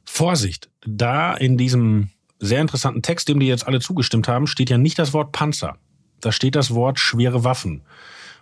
Vorsicht, 0.05 0.71
da 0.85 1.35
in 1.35 1.57
diesem 1.57 2.11
sehr 2.41 2.61
interessanten 2.61 3.03
Text, 3.03 3.29
dem 3.29 3.39
die 3.39 3.47
jetzt 3.47 3.67
alle 3.67 3.81
zugestimmt 3.81 4.27
haben, 4.27 4.47
steht 4.47 4.71
ja 4.71 4.79
nicht 4.79 4.99
das 4.99 5.13
Wort 5.13 5.31
Panzer. 5.33 5.77
Da 6.21 6.33
steht 6.33 6.57
das 6.57 6.75
Wort 6.75 6.99
schwere 6.99 7.45
Waffen. 7.45 7.83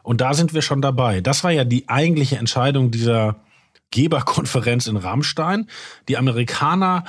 Und 0.09 0.23
da 0.23 0.33
sind 0.33 0.55
wir 0.55 0.63
schon 0.63 0.81
dabei. 0.81 1.21
Das 1.21 1.45
war 1.45 1.51
ja 1.51 1.65
die 1.65 1.87
eigentliche 1.91 2.39
Entscheidung 2.39 2.91
dieser 2.91 3.37
Geberkonferenz 3.91 4.87
in 4.87 4.97
Rammstein. 4.97 5.67
Die 6.09 6.17
Amerikaner 6.17 7.05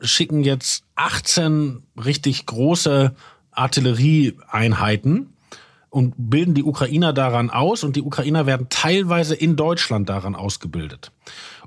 schicken 0.00 0.44
jetzt 0.44 0.84
18 0.94 1.82
richtig 1.96 2.46
große 2.46 3.12
Artillerieeinheiten 3.50 5.34
und 5.90 6.14
bilden 6.16 6.54
die 6.54 6.62
Ukrainer 6.62 7.12
daran 7.12 7.50
aus 7.50 7.82
und 7.82 7.96
die 7.96 8.02
Ukrainer 8.02 8.46
werden 8.46 8.68
teilweise 8.70 9.34
in 9.34 9.56
Deutschland 9.56 10.08
daran 10.08 10.36
ausgebildet. 10.36 11.10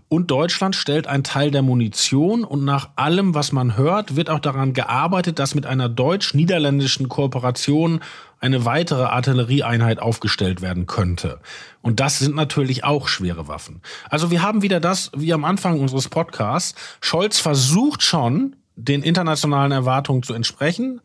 Und 0.07 0.31
Deutschland 0.31 0.73
stellt 0.73 1.05
einen 1.05 1.25
Teil 1.25 1.51
der 1.51 1.63
Munition 1.63 2.45
und 2.45 2.63
nach 2.63 2.91
allem, 2.95 3.35
was 3.35 3.51
man 3.51 3.75
hört, 3.75 4.15
wird 4.15 4.29
auch 4.29 4.39
daran 4.39 4.71
gearbeitet, 4.71 5.37
dass 5.37 5.53
mit 5.53 5.65
einer 5.65 5.89
deutsch-niederländischen 5.89 7.09
Kooperation 7.09 7.99
eine 8.39 8.65
weitere 8.65 9.03
Artillerieeinheit 9.03 9.99
aufgestellt 9.99 10.61
werden 10.61 10.85
könnte. 10.85 11.39
Und 11.81 11.99
das 11.99 12.19
sind 12.19 12.35
natürlich 12.35 12.83
auch 12.83 13.07
schwere 13.07 13.47
Waffen. 13.47 13.81
Also 14.09 14.29
wir 14.31 14.41
haben 14.41 14.61
wieder 14.61 14.79
das, 14.79 15.11
wie 15.15 15.33
am 15.33 15.45
Anfang 15.45 15.79
unseres 15.79 16.09
Podcasts, 16.09 16.75
Scholz 17.01 17.39
versucht 17.39 18.03
schon, 18.03 18.55
den 18.75 19.01
internationalen 19.01 19.71
Erwartungen 19.71 20.21
zu 20.21 20.35
entsprechen, 20.35 21.01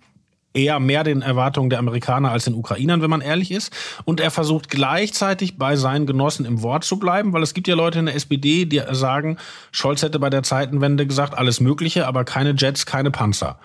eher 0.55 0.79
mehr 0.81 1.05
den 1.05 1.23
Erwartungen 1.23 1.71
der 1.71 1.79
Amerikaner 1.79 2.31
als 2.31 2.45
den 2.45 2.55
Ukrainern, 2.55 3.01
wenn 3.01 3.09
man 3.09 3.23
ehrlich 3.23 3.51
ist. 3.51 3.73
Und 4.05 4.21
er 4.21 4.31
versucht 4.31 4.68
gleichzeitig 4.68 5.57
bei 5.57 5.77
seinen 5.77 6.07
Genossen 6.07 6.45
im 6.45 6.62
Wort 6.62 6.85
zu 6.85 6.99
bleiben, 6.99 7.33
weil 7.33 7.42
es 7.42 7.55
gibt 7.55 7.68
ja 7.68 7.75
Leute 7.75 7.99
in 7.99 8.07
der 8.07 8.14
SPD, 8.14 8.66
die 8.66 8.83
sagen, 8.90 9.38
Scholz 9.71 10.03
hätte 10.03 10.18
bei 10.18 10.29
der 10.29 10.42
Zeitenwende 10.42 11.07
gesagt, 11.07 11.37
alles 11.37 11.61
Mögliche, 11.61 12.07
aber 12.07 12.25
keine 12.25 12.55
Jets, 12.57 12.85
keine 12.85 13.11
Panzer. 13.11 13.59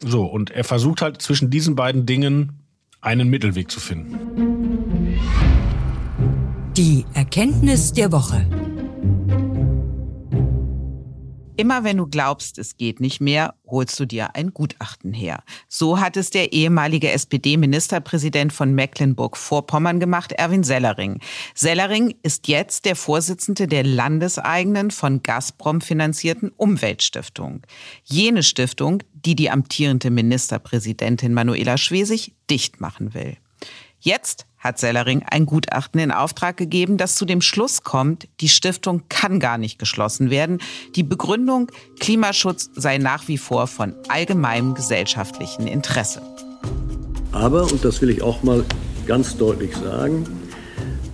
So, 0.00 0.24
und 0.24 0.50
er 0.50 0.64
versucht 0.64 1.02
halt 1.02 1.22
zwischen 1.22 1.50
diesen 1.50 1.76
beiden 1.76 2.06
Dingen 2.06 2.61
einen 3.02 3.28
Mittelweg 3.28 3.70
zu 3.70 3.80
finden. 3.80 5.18
Die 6.76 7.04
Erkenntnis 7.12 7.92
der 7.92 8.12
Woche. 8.12 8.46
Immer 11.54 11.84
wenn 11.84 11.98
du 11.98 12.06
glaubst, 12.06 12.58
es 12.58 12.78
geht 12.78 12.98
nicht 12.98 13.20
mehr, 13.20 13.54
holst 13.66 14.00
du 14.00 14.06
dir 14.06 14.34
ein 14.34 14.54
Gutachten 14.54 15.12
her. 15.12 15.42
So 15.68 16.00
hat 16.00 16.16
es 16.16 16.30
der 16.30 16.54
ehemalige 16.54 17.10
SPD-Ministerpräsident 17.12 18.54
von 18.54 18.74
Mecklenburg-Vorpommern 18.74 20.00
gemacht, 20.00 20.32
Erwin 20.32 20.64
Sellering. 20.64 21.20
Sellering 21.54 22.14
ist 22.22 22.48
jetzt 22.48 22.86
der 22.86 22.96
Vorsitzende 22.96 23.66
der 23.66 23.84
landeseigenen 23.84 24.90
von 24.90 25.22
Gazprom 25.22 25.82
finanzierten 25.82 26.52
Umweltstiftung. 26.56 27.60
Jene 28.04 28.42
Stiftung, 28.42 29.02
die 29.12 29.36
die 29.36 29.50
amtierende 29.50 30.10
Ministerpräsidentin 30.10 31.34
Manuela 31.34 31.76
Schwesig 31.76 32.32
dicht 32.48 32.80
machen 32.80 33.12
will. 33.12 33.36
Jetzt 34.00 34.46
hat 34.62 34.78
Sellering 34.78 35.24
ein 35.28 35.44
Gutachten 35.44 36.00
in 36.00 36.12
Auftrag 36.12 36.56
gegeben, 36.56 36.96
das 36.96 37.16
zu 37.16 37.24
dem 37.24 37.42
Schluss 37.42 37.82
kommt, 37.82 38.28
die 38.40 38.48
Stiftung 38.48 39.02
kann 39.08 39.40
gar 39.40 39.58
nicht 39.58 39.78
geschlossen 39.78 40.30
werden. 40.30 40.58
Die 40.94 41.02
Begründung, 41.02 41.70
Klimaschutz 41.98 42.70
sei 42.74 42.98
nach 42.98 43.26
wie 43.26 43.38
vor 43.38 43.66
von 43.66 43.94
allgemeinem 44.08 44.74
gesellschaftlichen 44.74 45.66
Interesse. 45.66 46.22
Aber, 47.32 47.64
und 47.64 47.84
das 47.84 48.00
will 48.00 48.10
ich 48.10 48.22
auch 48.22 48.42
mal 48.42 48.64
ganz 49.06 49.36
deutlich 49.36 49.74
sagen, 49.76 50.24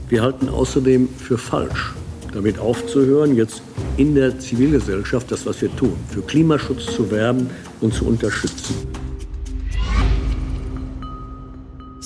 wir 0.08 0.22
halten 0.22 0.48
außerdem 0.48 1.08
für 1.08 1.38
falsch, 1.38 1.94
damit 2.32 2.58
aufzuhören, 2.58 3.34
jetzt 3.34 3.62
in 3.96 4.14
der 4.14 4.38
Zivilgesellschaft 4.38 5.30
das, 5.30 5.46
was 5.46 5.62
wir 5.62 5.74
tun, 5.76 5.96
für 6.08 6.22
Klimaschutz 6.22 6.86
zu 6.86 7.10
werben 7.10 7.48
und 7.80 7.94
zu 7.94 8.06
unterstützen. 8.06 8.74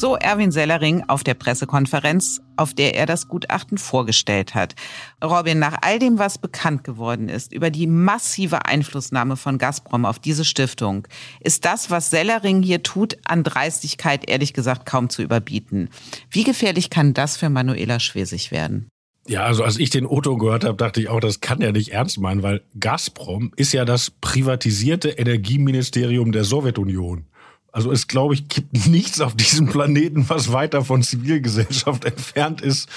So 0.02 0.16
Erwin 0.16 0.50
Sellering 0.50 1.04
auf 1.06 1.22
der 1.22 1.34
Pressekonferenz, 1.34 2.40
auf 2.56 2.74
der 2.74 2.96
er 2.96 3.06
das 3.06 3.28
Gutachten 3.28 3.78
vorgestellt 3.78 4.52
hat. 4.52 4.74
Robin, 5.22 5.60
nach 5.60 5.78
all 5.82 6.00
dem, 6.00 6.18
was 6.18 6.38
bekannt 6.38 6.82
geworden 6.82 7.28
ist 7.28 7.52
über 7.52 7.70
die 7.70 7.86
massive 7.86 8.66
Einflussnahme 8.66 9.36
von 9.36 9.58
Gazprom 9.58 10.04
auf 10.04 10.18
diese 10.18 10.44
Stiftung, 10.44 11.06
ist 11.38 11.64
das, 11.64 11.92
was 11.92 12.10
Sellering 12.10 12.64
hier 12.64 12.82
tut, 12.82 13.16
an 13.26 13.44
Dreistigkeit 13.44 14.28
ehrlich 14.28 14.54
gesagt 14.54 14.86
kaum 14.86 15.08
zu 15.08 15.22
überbieten. 15.22 15.88
Wie 16.32 16.42
gefährlich 16.42 16.90
kann 16.90 17.14
das 17.14 17.36
für 17.36 17.48
Manuela 17.48 18.00
Schwesig 18.00 18.50
werden? 18.50 18.88
Ja, 19.28 19.44
also 19.44 19.62
als 19.62 19.78
ich 19.78 19.90
den 19.90 20.06
Otto 20.06 20.36
gehört 20.36 20.64
habe, 20.64 20.76
dachte 20.76 21.00
ich 21.00 21.10
auch, 21.10 21.20
das 21.20 21.38
kann 21.38 21.60
er 21.60 21.70
nicht 21.70 21.92
ernst 21.92 22.18
meinen, 22.18 22.42
weil 22.42 22.62
Gazprom 22.80 23.52
ist 23.54 23.72
ja 23.72 23.84
das 23.84 24.10
privatisierte 24.10 25.10
Energieministerium 25.10 26.32
der 26.32 26.42
Sowjetunion. 26.42 27.26
Also 27.72 27.90
es, 27.90 28.06
glaube 28.06 28.34
ich, 28.34 28.48
gibt 28.48 28.86
nichts 28.86 29.20
auf 29.20 29.34
diesem 29.34 29.66
Planeten, 29.66 30.28
was 30.28 30.52
weiter 30.52 30.84
von 30.84 31.02
Zivilgesellschaft 31.02 32.04
entfernt 32.04 32.60
ist, 32.60 32.88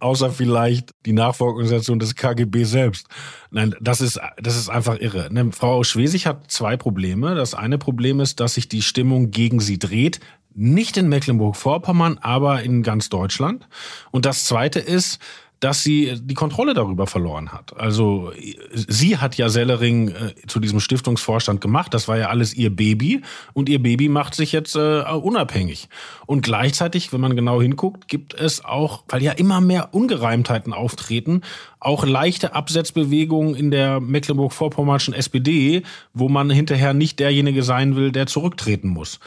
außer 0.00 0.30
vielleicht 0.30 0.90
die 1.06 1.12
Nachfolgeorganisation 1.12 1.98
des 2.00 2.16
KGB 2.16 2.64
selbst. 2.64 3.06
Nein, 3.50 3.74
das 3.80 4.00
ist, 4.00 4.20
das 4.36 4.56
ist 4.56 4.68
einfach 4.68 4.98
irre. 4.98 5.32
Ne, 5.32 5.52
Frau 5.52 5.84
Schwesig 5.84 6.26
hat 6.26 6.50
zwei 6.50 6.76
Probleme. 6.76 7.34
Das 7.36 7.54
eine 7.54 7.78
Problem 7.78 8.20
ist, 8.20 8.40
dass 8.40 8.54
sich 8.54 8.68
die 8.68 8.82
Stimmung 8.82 9.30
gegen 9.30 9.60
sie 9.60 9.78
dreht. 9.78 10.20
Nicht 10.58 10.96
in 10.96 11.08
Mecklenburg-Vorpommern, 11.08 12.18
aber 12.20 12.62
in 12.62 12.82
ganz 12.82 13.08
Deutschland. 13.10 13.68
Und 14.10 14.24
das 14.24 14.44
zweite 14.44 14.80
ist, 14.80 15.20
dass 15.60 15.82
sie 15.82 16.14
die 16.20 16.34
Kontrolle 16.34 16.74
darüber 16.74 17.06
verloren 17.06 17.52
hat. 17.52 17.78
Also 17.78 18.32
sie 18.74 19.16
hat 19.16 19.36
ja 19.36 19.48
Sellering 19.48 20.08
äh, 20.08 20.34
zu 20.46 20.60
diesem 20.60 20.80
Stiftungsvorstand 20.80 21.60
gemacht. 21.60 21.94
Das 21.94 22.08
war 22.08 22.18
ja 22.18 22.28
alles 22.28 22.54
ihr 22.54 22.74
Baby 22.74 23.22
und 23.54 23.68
ihr 23.68 23.82
Baby 23.82 24.08
macht 24.08 24.34
sich 24.34 24.52
jetzt 24.52 24.76
äh, 24.76 25.00
unabhängig. 25.00 25.88
Und 26.26 26.42
gleichzeitig, 26.42 27.12
wenn 27.12 27.20
man 27.20 27.36
genau 27.36 27.62
hinguckt, 27.62 28.06
gibt 28.06 28.34
es 28.34 28.64
auch, 28.64 29.04
weil 29.08 29.22
ja 29.22 29.32
immer 29.32 29.60
mehr 29.62 29.94
Ungereimtheiten 29.94 30.74
auftreten, 30.74 31.40
auch 31.80 32.04
leichte 32.04 32.54
Absetzbewegungen 32.54 33.54
in 33.54 33.70
der 33.70 34.00
Mecklenburg-Vorpommernschen 34.00 35.14
SPD, 35.14 35.84
wo 36.12 36.28
man 36.28 36.50
hinterher 36.50 36.92
nicht 36.92 37.18
derjenige 37.18 37.62
sein 37.62 37.96
will, 37.96 38.12
der 38.12 38.26
zurücktreten 38.26 38.88
muss. 38.88 39.20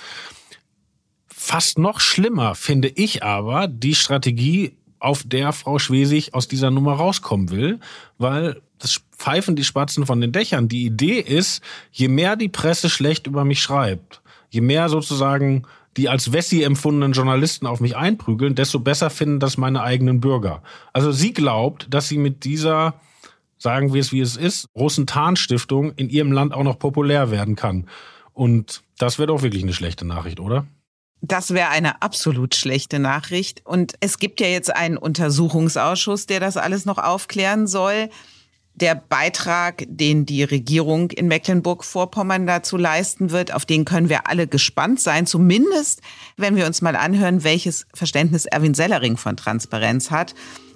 Fast 1.27 1.79
noch 1.79 1.99
schlimmer 1.99 2.53
finde 2.53 2.89
ich 2.89 3.23
aber 3.23 3.67
die 3.67 3.95
Strategie 3.95 4.73
auf 4.99 5.23
der 5.25 5.53
Frau 5.53 5.79
Schwesig 5.79 6.33
aus 6.33 6.47
dieser 6.47 6.71
Nummer 6.71 6.93
rauskommen 6.93 7.51
will, 7.51 7.79
weil 8.17 8.61
das 8.79 9.01
pfeifen 9.17 9.55
die 9.55 9.63
Spatzen 9.63 10.05
von 10.05 10.21
den 10.21 10.31
Dächern. 10.31 10.67
Die 10.67 10.85
Idee 10.85 11.19
ist, 11.19 11.61
je 11.91 12.07
mehr 12.07 12.35
die 12.35 12.49
Presse 12.49 12.89
schlecht 12.89 13.27
über 13.27 13.45
mich 13.45 13.61
schreibt, 13.61 14.21
je 14.49 14.61
mehr 14.61 14.89
sozusagen 14.89 15.65
die 15.97 16.07
als 16.07 16.31
Wessi 16.31 16.63
empfundenen 16.63 17.13
Journalisten 17.13 17.65
auf 17.65 17.81
mich 17.81 17.97
einprügeln, 17.97 18.55
desto 18.55 18.79
besser 18.79 19.09
finden 19.09 19.39
das 19.39 19.57
meine 19.57 19.81
eigenen 19.81 20.21
Bürger. 20.21 20.61
Also 20.93 21.11
sie 21.11 21.33
glaubt, 21.33 21.87
dass 21.89 22.07
sie 22.07 22.17
mit 22.17 22.45
dieser, 22.45 22.93
sagen 23.57 23.93
wir 23.93 23.99
es 23.99 24.13
wie 24.13 24.21
es 24.21 24.37
ist, 24.37 24.67
Rosenthal-Stiftung 24.75 25.93
in 25.95 26.09
ihrem 26.09 26.31
Land 26.31 26.53
auch 26.53 26.63
noch 26.63 26.79
populär 26.79 27.31
werden 27.31 27.55
kann. 27.55 27.87
Und 28.33 28.83
das 28.97 29.19
wäre 29.19 29.27
doch 29.27 29.41
wirklich 29.41 29.63
eine 29.63 29.73
schlechte 29.73 30.05
Nachricht, 30.05 30.39
oder? 30.39 30.67
Das 31.21 31.53
wäre 31.53 31.69
eine 31.69 32.01
absolut 32.01 32.55
schlechte 32.55 32.99
Nachricht. 32.99 33.65
Und 33.65 33.93
es 33.99 34.19
gibt 34.19 34.39
ja 34.39 34.47
jetzt 34.47 34.73
einen 34.73 34.97
Untersuchungsausschuss, 34.97 36.25
der 36.25 36.39
das 36.39 36.57
alles 36.57 36.85
noch 36.85 36.97
aufklären 36.97 37.67
soll. 37.67 38.09
Der 38.75 38.95
Beitrag, 38.95 39.83
den 39.89 40.25
die 40.25 40.43
Regierung 40.43 41.11
in 41.11 41.27
Mecklenburg-Vorpommern 41.27 42.47
dazu 42.47 42.77
leisten 42.77 43.31
wird, 43.31 43.53
auf 43.53 43.65
den 43.65 43.83
können 43.83 44.07
wir 44.07 44.27
alle 44.27 44.47
gespannt 44.47 45.01
sein. 45.01 45.25
Zumindest, 45.25 46.01
wenn 46.37 46.55
wir 46.55 46.65
uns 46.65 46.81
mal 46.81 46.95
anhören, 46.95 47.43
welches 47.43 47.85
Verständnis 47.93 48.45
Erwin 48.45 48.73
Sellering 48.73 49.17
von 49.17 49.35
Transparenz 49.35 50.11
hat. 50.11 50.33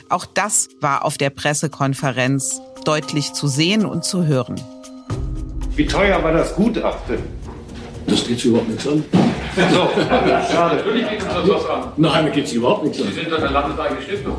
Auch 0.10 0.26
das 0.26 0.68
war 0.82 1.06
auf 1.06 1.18
der 1.18 1.30
Pressekonferenz 1.30 2.60
deutlich 2.84 3.32
zu 3.32 3.48
sehen 3.48 3.86
und 3.86 4.04
zu 4.04 4.26
hören. 4.26 4.60
Wie 5.76 5.88
teuer 5.88 6.22
war 6.22 6.34
das 6.34 6.54
Gutachten? 6.56 7.43
Das 8.08 8.28
geht 8.28 8.44
überhaupt 8.46 8.70
nichts 8.70 8.88
an. 8.88 9.04
So, 9.56 9.90
schade. 10.52 10.76
Natürlich 10.78 11.10
geht 11.10 11.24
uns 11.24 11.34
das 11.34 11.50
was 11.50 11.66
an. 11.70 11.84
Nein, 11.98 12.26
mir 12.26 12.32
geht 12.32 12.46
es 12.46 12.54
überhaupt 12.54 12.84
nichts 12.84 13.02
an. 13.02 13.08
Sie 13.08 13.14
sind 13.14 13.32
doch 13.32 13.40
eine 13.40 13.50
landeseigene 13.50 14.02
Stiftung. 14.02 14.36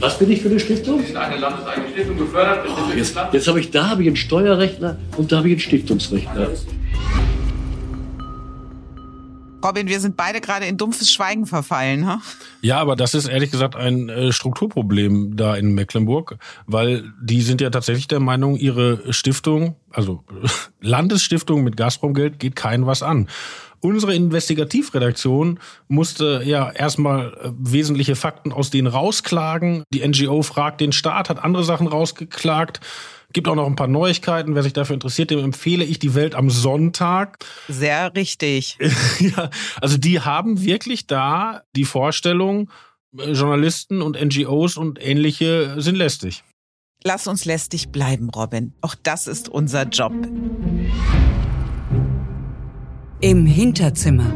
Was 0.00 0.18
bin 0.18 0.30
ich 0.30 0.42
für 0.42 0.48
eine 0.48 0.60
Stiftung? 0.60 1.00
Sie 1.00 1.06
sind 1.06 1.16
eine 1.16 1.36
landeseigene 1.36 1.88
Stiftung 1.88 2.18
gefördert. 2.18 2.66
Oh, 2.68 2.96
jetzt 2.96 3.16
jetzt 3.32 3.48
habe 3.48 3.60
ich, 3.60 3.70
da 3.70 3.90
habe 3.90 4.02
ich 4.02 4.08
einen 4.08 4.16
Steuerrechtler 4.16 4.98
und 5.16 5.32
da 5.32 5.38
habe 5.38 5.48
ich 5.48 5.54
einen 5.54 5.60
Stiftungsrechtler. 5.60 6.48
Robin, 9.64 9.88
wir 9.88 9.98
sind 9.98 10.16
beide 10.16 10.40
gerade 10.40 10.66
in 10.66 10.76
dumpfes 10.76 11.10
Schweigen 11.10 11.46
verfallen. 11.46 12.06
Ha? 12.06 12.20
Ja, 12.60 12.78
aber 12.80 12.96
das 12.96 13.14
ist 13.14 13.26
ehrlich 13.26 13.50
gesagt 13.50 13.76
ein 13.76 14.08
äh, 14.10 14.30
Strukturproblem 14.30 15.36
da 15.36 15.56
in 15.56 15.74
Mecklenburg, 15.74 16.36
weil 16.66 17.12
die 17.22 17.40
sind 17.40 17.60
ja 17.60 17.70
tatsächlich 17.70 18.06
der 18.06 18.20
Meinung, 18.20 18.56
ihre 18.56 19.12
Stiftung, 19.12 19.76
also 19.90 20.22
Landesstiftung 20.80 21.64
mit 21.64 21.76
Gazprom-Geld, 21.76 22.38
geht 22.38 22.56
keinen 22.56 22.86
was 22.86 23.02
an. 23.02 23.28
Unsere 23.80 24.14
Investigativredaktion 24.14 25.60
musste 25.88 26.40
ja 26.44 26.70
erstmal 26.70 27.34
äh, 27.34 27.50
wesentliche 27.58 28.16
Fakten 28.16 28.50
aus 28.50 28.70
denen 28.70 28.86
rausklagen. 28.86 29.84
Die 29.92 30.06
NGO 30.06 30.42
fragt 30.42 30.80
den 30.80 30.92
Staat, 30.92 31.28
hat 31.28 31.42
andere 31.44 31.64
Sachen 31.64 31.86
rausgeklagt. 31.86 32.80
Gibt 33.34 33.48
auch 33.48 33.56
noch 33.56 33.66
ein 33.66 33.74
paar 33.74 33.88
Neuigkeiten. 33.88 34.54
Wer 34.54 34.62
sich 34.62 34.74
dafür 34.74 34.94
interessiert, 34.94 35.30
dem 35.30 35.40
empfehle 35.40 35.84
ich 35.84 35.98
die 35.98 36.14
Welt 36.14 36.36
am 36.36 36.50
Sonntag. 36.50 37.44
Sehr 37.68 38.14
richtig. 38.14 38.78
ja, 39.18 39.50
also 39.80 39.98
die 39.98 40.20
haben 40.20 40.62
wirklich 40.62 41.08
da 41.08 41.62
die 41.74 41.84
Vorstellung, 41.84 42.70
äh, 43.18 43.32
Journalisten 43.32 44.02
und 44.02 44.16
NGOs 44.24 44.76
und 44.76 45.04
ähnliche 45.04 45.74
sind 45.80 45.96
lästig. 45.96 46.44
Lass 47.02 47.26
uns 47.26 47.44
lästig 47.44 47.88
bleiben, 47.88 48.30
Robin. 48.30 48.72
Auch 48.80 48.94
das 49.02 49.26
ist 49.26 49.48
unser 49.48 49.82
Job. 49.88 50.12
Im 53.20 53.46
Hinterzimmer. 53.46 54.32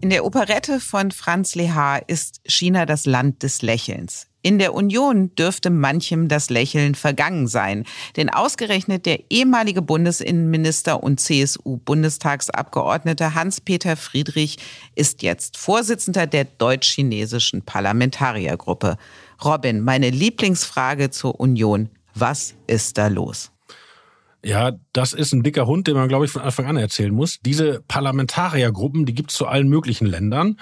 In 0.00 0.10
der 0.10 0.24
Operette 0.24 0.80
von 0.80 1.12
Franz 1.12 1.54
Lehar 1.54 2.08
ist 2.08 2.40
China 2.44 2.84
das 2.84 3.06
Land 3.06 3.44
des 3.44 3.62
Lächelns. 3.62 4.29
In 4.42 4.58
der 4.58 4.74
Union 4.74 5.34
dürfte 5.34 5.68
manchem 5.68 6.28
das 6.28 6.48
Lächeln 6.48 6.94
vergangen 6.94 7.46
sein, 7.46 7.84
denn 8.16 8.30
ausgerechnet 8.30 9.04
der 9.04 9.30
ehemalige 9.30 9.82
Bundesinnenminister 9.82 11.02
und 11.02 11.20
CSU-Bundestagsabgeordnete 11.20 13.34
Hans-Peter 13.34 13.96
Friedrich 13.96 14.56
ist 14.94 15.22
jetzt 15.22 15.58
Vorsitzender 15.58 16.26
der 16.26 16.44
deutsch-chinesischen 16.44 17.60
Parlamentariergruppe. 17.62 18.96
Robin, 19.44 19.80
meine 19.80 20.08
Lieblingsfrage 20.08 21.10
zur 21.10 21.38
Union. 21.38 21.90
Was 22.14 22.54
ist 22.66 22.96
da 22.96 23.08
los? 23.08 23.52
Ja, 24.42 24.72
das 24.94 25.12
ist 25.12 25.32
ein 25.32 25.42
dicker 25.42 25.66
Hund, 25.66 25.86
den 25.86 25.94
man, 25.94 26.08
glaube 26.08 26.24
ich, 26.24 26.30
von 26.30 26.40
Anfang 26.40 26.64
an 26.64 26.78
erzählen 26.78 27.12
muss. 27.12 27.40
Diese 27.44 27.82
Parlamentariergruppen, 27.86 29.04
die 29.04 29.14
gibt's 29.14 29.34
zu 29.34 29.46
allen 29.46 29.68
möglichen 29.68 30.06
Ländern. 30.06 30.56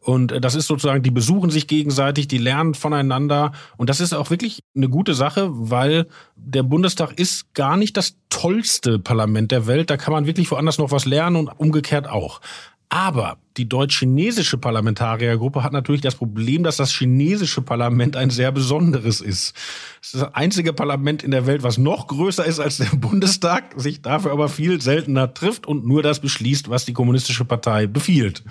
Und 0.00 0.30
äh, 0.30 0.40
das 0.40 0.54
ist 0.54 0.68
sozusagen, 0.68 1.02
die 1.02 1.10
besuchen 1.10 1.50
sich 1.50 1.66
gegenseitig, 1.66 2.28
die 2.28 2.38
lernen 2.38 2.74
voneinander. 2.74 3.50
Und 3.76 3.90
das 3.90 4.00
ist 4.00 4.12
auch 4.12 4.30
wirklich 4.30 4.60
eine 4.76 4.88
gute 4.88 5.14
Sache, 5.14 5.48
weil 5.50 6.06
der 6.36 6.62
Bundestag 6.62 7.18
ist 7.18 7.52
gar 7.54 7.76
nicht 7.76 7.96
das 7.96 8.16
tollste 8.30 9.00
Parlament 9.00 9.50
der 9.50 9.66
Welt. 9.66 9.90
Da 9.90 9.96
kann 9.96 10.12
man 10.12 10.26
wirklich 10.26 10.50
woanders 10.52 10.78
noch 10.78 10.92
was 10.92 11.04
lernen 11.04 11.36
und 11.36 11.48
umgekehrt 11.48 12.08
auch. 12.08 12.40
Aber 12.88 13.38
die 13.56 13.68
deutsch-chinesische 13.68 14.58
Parlamentariergruppe 14.58 15.62
hat 15.62 15.72
natürlich 15.72 16.00
das 16.00 16.14
Problem, 16.14 16.62
dass 16.64 16.76
das 16.76 16.92
chinesische 16.92 17.62
Parlament 17.62 18.16
ein 18.16 18.30
sehr 18.30 18.52
besonderes 18.52 19.20
ist. 19.20 19.54
Es 20.00 20.14
ist 20.14 20.22
das 20.22 20.34
einzige 20.34 20.72
Parlament 20.72 21.22
in 21.22 21.30
der 21.30 21.46
Welt, 21.46 21.62
was 21.62 21.78
noch 21.78 22.06
größer 22.08 22.44
ist 22.44 22.60
als 22.60 22.76
der 22.76 22.86
Bundestag, 22.96 23.74
sich 23.76 24.02
dafür 24.02 24.32
aber 24.32 24.48
viel 24.48 24.80
seltener 24.80 25.32
trifft 25.34 25.66
und 25.66 25.86
nur 25.86 26.02
das 26.02 26.20
beschließt, 26.20 26.68
was 26.68 26.84
die 26.84 26.92
kommunistische 26.92 27.44
Partei 27.44 27.86
befiehlt. 27.86 28.42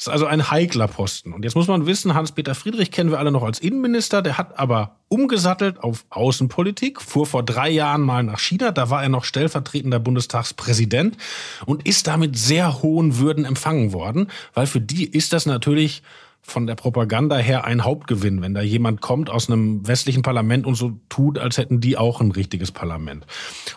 Das 0.00 0.06
ist 0.06 0.12
also 0.14 0.24
ein 0.24 0.50
heikler 0.50 0.88
Posten. 0.88 1.34
Und 1.34 1.44
jetzt 1.44 1.54
muss 1.56 1.68
man 1.68 1.84
wissen, 1.84 2.14
Hans-Peter 2.14 2.54
Friedrich 2.54 2.90
kennen 2.90 3.10
wir 3.10 3.18
alle 3.18 3.30
noch 3.30 3.42
als 3.42 3.58
Innenminister, 3.58 4.22
der 4.22 4.38
hat 4.38 4.58
aber 4.58 4.96
umgesattelt 5.08 5.82
auf 5.82 6.06
Außenpolitik, 6.08 7.02
fuhr 7.02 7.26
vor 7.26 7.42
drei 7.42 7.68
Jahren 7.68 8.00
mal 8.00 8.22
nach 8.22 8.38
China, 8.38 8.70
da 8.70 8.88
war 8.88 9.02
er 9.02 9.10
noch 9.10 9.24
stellvertretender 9.24 9.98
Bundestagspräsident 9.98 11.18
und 11.66 11.86
ist 11.86 12.06
damit 12.06 12.38
sehr 12.38 12.80
hohen 12.80 13.18
Würden 13.18 13.44
empfangen 13.44 13.92
worden, 13.92 14.28
weil 14.54 14.66
für 14.66 14.80
die 14.80 15.04
ist 15.04 15.34
das 15.34 15.44
natürlich 15.44 16.02
von 16.42 16.66
der 16.66 16.74
Propaganda 16.74 17.36
her 17.36 17.64
ein 17.64 17.84
Hauptgewinn, 17.84 18.42
wenn 18.42 18.54
da 18.54 18.62
jemand 18.62 19.00
kommt 19.00 19.30
aus 19.30 19.48
einem 19.48 19.86
westlichen 19.86 20.22
Parlament 20.22 20.66
und 20.66 20.74
so 20.74 20.98
tut, 21.08 21.38
als 21.38 21.58
hätten 21.58 21.80
die 21.80 21.96
auch 21.96 22.20
ein 22.20 22.32
richtiges 22.32 22.72
Parlament. 22.72 23.26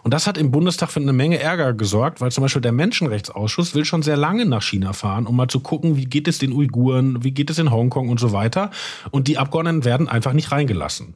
Und 0.03 0.13
das 0.13 0.27
hat 0.27 0.37
im 0.37 0.51
Bundestag 0.51 0.89
für 0.89 0.99
eine 0.99 1.13
Menge 1.13 1.39
Ärger 1.39 1.73
gesorgt, 1.73 2.21
weil 2.21 2.31
zum 2.31 2.41
Beispiel 2.41 2.61
der 2.61 2.71
Menschenrechtsausschuss 2.71 3.75
will 3.75 3.85
schon 3.85 4.01
sehr 4.01 4.17
lange 4.17 4.45
nach 4.45 4.63
China 4.63 4.93
fahren, 4.93 5.27
um 5.27 5.35
mal 5.35 5.47
zu 5.47 5.59
gucken, 5.59 5.97
wie 5.97 6.05
geht 6.05 6.27
es 6.27 6.39
den 6.39 6.53
Uiguren, 6.53 7.23
wie 7.23 7.31
geht 7.31 7.49
es 7.49 7.59
in 7.59 7.71
Hongkong 7.71 8.09
und 8.09 8.19
so 8.19 8.31
weiter. 8.31 8.71
Und 9.11 9.27
die 9.27 9.37
Abgeordneten 9.37 9.85
werden 9.85 10.07
einfach 10.07 10.33
nicht 10.33 10.51
reingelassen. 10.51 11.15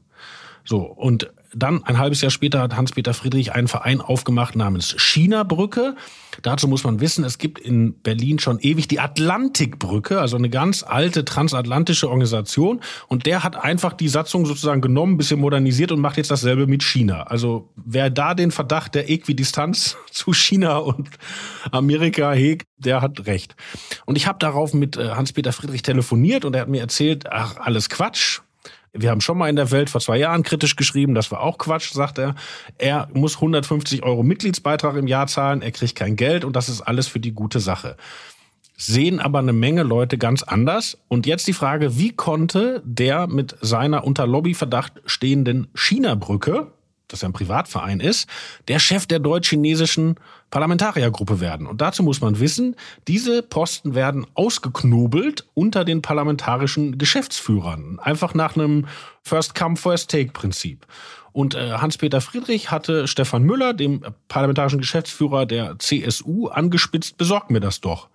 So, 0.63 0.79
und 0.79 1.31
dann 1.53 1.83
ein 1.83 1.97
halbes 1.97 2.21
Jahr 2.21 2.31
später 2.31 2.61
hat 2.61 2.75
Hans-Peter 2.75 3.13
Friedrich 3.13 3.53
einen 3.53 3.67
Verein 3.67 4.01
aufgemacht 4.01 4.55
namens 4.55 4.95
China-Brücke. 4.97 5.95
Dazu 6.41 6.67
muss 6.67 6.83
man 6.83 6.99
wissen, 6.99 7.23
es 7.23 7.37
gibt 7.37 7.59
in 7.59 7.99
Berlin 8.01 8.39
schon 8.39 8.59
ewig 8.59 8.87
die 8.87 8.99
Atlantikbrücke, 8.99 10.19
also 10.19 10.37
eine 10.37 10.49
ganz 10.49 10.83
alte 10.83 11.25
transatlantische 11.25 12.09
Organisation. 12.09 12.81
Und 13.07 13.25
der 13.25 13.43
hat 13.43 13.55
einfach 13.55 13.93
die 13.93 14.07
Satzung 14.07 14.45
sozusagen 14.45 14.81
genommen, 14.81 15.13
ein 15.13 15.17
bisschen 15.17 15.39
modernisiert 15.39 15.91
und 15.91 15.99
macht 15.99 16.17
jetzt 16.17 16.31
dasselbe 16.31 16.67
mit 16.67 16.83
China. 16.83 17.23
Also 17.23 17.69
wer 17.75 18.09
da 18.09 18.33
den 18.33 18.51
Verdacht 18.51 18.95
der 18.95 19.09
Äquidistanz 19.09 19.97
zu 20.11 20.33
China 20.33 20.77
und 20.77 21.09
Amerika 21.71 22.31
hegt, 22.33 22.67
der 22.77 23.01
hat 23.01 23.25
recht. 23.25 23.55
Und 24.05 24.15
ich 24.15 24.27
habe 24.27 24.39
darauf 24.39 24.73
mit 24.73 24.97
äh, 24.97 25.09
Hans-Peter 25.09 25.51
Friedrich 25.53 25.81
telefoniert 25.81 26.45
und 26.45 26.55
er 26.55 26.61
hat 26.61 26.69
mir 26.69 26.81
erzählt, 26.81 27.25
ach, 27.31 27.57
alles 27.57 27.89
Quatsch. 27.89 28.41
Wir 28.97 29.11
haben 29.11 29.21
schon 29.21 29.37
mal 29.37 29.49
in 29.49 29.55
der 29.55 29.71
Welt 29.71 29.89
vor 29.89 30.01
zwei 30.01 30.17
Jahren 30.17 30.43
kritisch 30.43 30.75
geschrieben, 30.75 31.13
das 31.13 31.31
war 31.31 31.41
auch 31.41 31.57
Quatsch, 31.57 31.91
sagt 31.93 32.17
er. 32.17 32.35
Er 32.77 33.07
muss 33.13 33.35
150 33.35 34.03
Euro 34.03 34.23
Mitgliedsbeitrag 34.23 34.95
im 34.95 35.07
Jahr 35.07 35.27
zahlen, 35.27 35.61
er 35.61 35.71
kriegt 35.71 35.95
kein 35.95 36.15
Geld 36.15 36.43
und 36.43 36.55
das 36.55 36.69
ist 36.69 36.81
alles 36.81 37.07
für 37.07 37.19
die 37.19 37.33
gute 37.33 37.59
Sache. 37.59 37.95
Sehen 38.79 39.19
aber 39.19 39.39
eine 39.39 39.53
Menge 39.53 39.81
Leute 39.81 40.19
ganz 40.19 40.43
anders. 40.43 40.99
Und 41.07 41.25
jetzt 41.25 41.47
die 41.47 41.53
Frage, 41.53 41.97
wie 41.97 42.11
konnte 42.11 42.83
der 42.85 43.25
mit 43.25 43.55
seiner 43.59 44.03
unter 44.03 44.27
Lobbyverdacht 44.27 45.01
stehenden 45.05 45.67
China-Brücke, 45.73 46.67
das 47.07 47.21
ja 47.21 47.29
ein 47.29 47.33
Privatverein 47.33 47.99
ist, 47.99 48.27
der 48.67 48.79
Chef 48.79 49.05
der 49.05 49.19
deutsch-chinesischen 49.19 50.15
Parlamentariergruppe 50.49 51.39
werden. 51.39 51.67
Und 51.67 51.81
dazu 51.81 52.03
muss 52.03 52.21
man 52.21 52.39
wissen, 52.39 52.75
diese 53.07 53.43
Posten 53.43 53.95
werden 53.95 54.25
ausgeknobelt 54.33 55.45
unter 55.53 55.85
den 55.85 56.01
parlamentarischen 56.01 56.97
Geschäftsführern. 56.97 57.99
Einfach 57.99 58.33
nach 58.33 58.55
einem 58.55 58.87
First-Come, 59.23 59.75
First-Take-Prinzip. 59.75 60.85
Und 61.33 61.53
äh, 61.53 61.73
Hans-Peter 61.73 62.21
Friedrich 62.21 62.71
hatte 62.71 63.07
Stefan 63.07 63.43
Müller, 63.43 63.73
dem 63.73 64.01
parlamentarischen 64.27 64.79
Geschäftsführer 64.79 65.45
der 65.45 65.77
CSU, 65.77 66.47
angespitzt, 66.47 67.17
besorgt 67.17 67.51
mir 67.51 67.59
das 67.59 67.81
doch. 67.81 68.09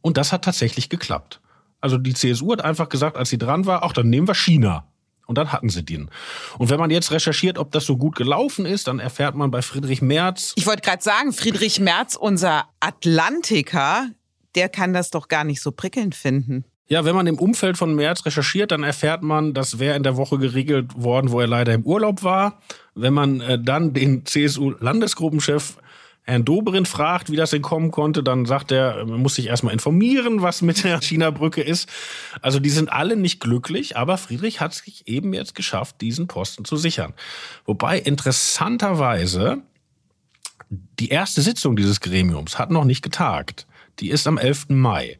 Und 0.00 0.16
das 0.16 0.32
hat 0.32 0.44
tatsächlich 0.44 0.88
geklappt. 0.88 1.40
Also 1.80 1.98
die 1.98 2.14
CSU 2.14 2.52
hat 2.52 2.64
einfach 2.64 2.88
gesagt, 2.88 3.16
als 3.16 3.28
sie 3.28 3.38
dran 3.38 3.66
war, 3.66 3.82
ach, 3.82 3.92
dann 3.92 4.08
nehmen 4.08 4.28
wir 4.28 4.34
China. 4.34 4.84
Und 5.32 5.38
dann 5.38 5.50
hatten 5.50 5.70
sie 5.70 5.82
den. 5.82 6.10
Und 6.58 6.68
wenn 6.68 6.78
man 6.78 6.90
jetzt 6.90 7.10
recherchiert, 7.10 7.56
ob 7.56 7.72
das 7.72 7.86
so 7.86 7.96
gut 7.96 8.16
gelaufen 8.16 8.66
ist, 8.66 8.86
dann 8.86 8.98
erfährt 8.98 9.34
man 9.34 9.50
bei 9.50 9.62
Friedrich 9.62 10.02
Merz. 10.02 10.52
Ich 10.56 10.66
wollte 10.66 10.82
gerade 10.82 11.02
sagen, 11.02 11.32
Friedrich 11.32 11.80
Merz, 11.80 12.16
unser 12.16 12.66
Atlantiker, 12.80 14.10
der 14.54 14.68
kann 14.68 14.92
das 14.92 15.08
doch 15.08 15.28
gar 15.28 15.44
nicht 15.44 15.62
so 15.62 15.72
prickelnd 15.72 16.14
finden. 16.14 16.66
Ja, 16.86 17.06
wenn 17.06 17.14
man 17.14 17.26
im 17.26 17.38
Umfeld 17.38 17.78
von 17.78 17.94
Merz 17.94 18.26
recherchiert, 18.26 18.72
dann 18.72 18.82
erfährt 18.82 19.22
man, 19.22 19.54
das 19.54 19.78
wäre 19.78 19.96
in 19.96 20.02
der 20.02 20.18
Woche 20.18 20.36
geregelt 20.36 20.90
worden, 20.94 21.30
wo 21.30 21.40
er 21.40 21.46
leider 21.46 21.72
im 21.72 21.84
Urlaub 21.86 22.22
war. 22.22 22.60
Wenn 22.94 23.14
man 23.14 23.40
äh, 23.40 23.58
dann 23.58 23.94
den 23.94 24.26
CSU-Landesgruppenchef 24.26 25.78
Herrn 26.24 26.44
Dobrindt 26.44 26.86
fragt, 26.86 27.30
wie 27.30 27.36
das 27.36 27.50
denn 27.50 27.62
kommen 27.62 27.90
konnte, 27.90 28.22
dann 28.22 28.46
sagt 28.46 28.70
er, 28.70 29.04
man 29.06 29.20
muss 29.20 29.34
sich 29.34 29.48
erstmal 29.48 29.72
informieren, 29.72 30.40
was 30.40 30.62
mit 30.62 30.84
der 30.84 31.00
China-Brücke 31.00 31.62
ist. 31.62 31.88
Also 32.40 32.60
die 32.60 32.70
sind 32.70 32.92
alle 32.92 33.16
nicht 33.16 33.40
glücklich, 33.40 33.96
aber 33.96 34.18
Friedrich 34.18 34.60
hat 34.60 34.72
sich 34.72 35.08
eben 35.08 35.34
jetzt 35.34 35.54
geschafft, 35.56 36.00
diesen 36.00 36.28
Posten 36.28 36.64
zu 36.64 36.76
sichern. 36.76 37.12
Wobei 37.64 37.98
interessanterweise 37.98 39.62
die 40.70 41.08
erste 41.08 41.42
Sitzung 41.42 41.74
dieses 41.74 42.00
Gremiums 42.00 42.58
hat 42.58 42.70
noch 42.70 42.84
nicht 42.84 43.02
getagt. 43.02 43.66
Die 43.98 44.08
ist 44.08 44.26
am 44.26 44.38
11. 44.38 44.66
Mai. 44.70 45.18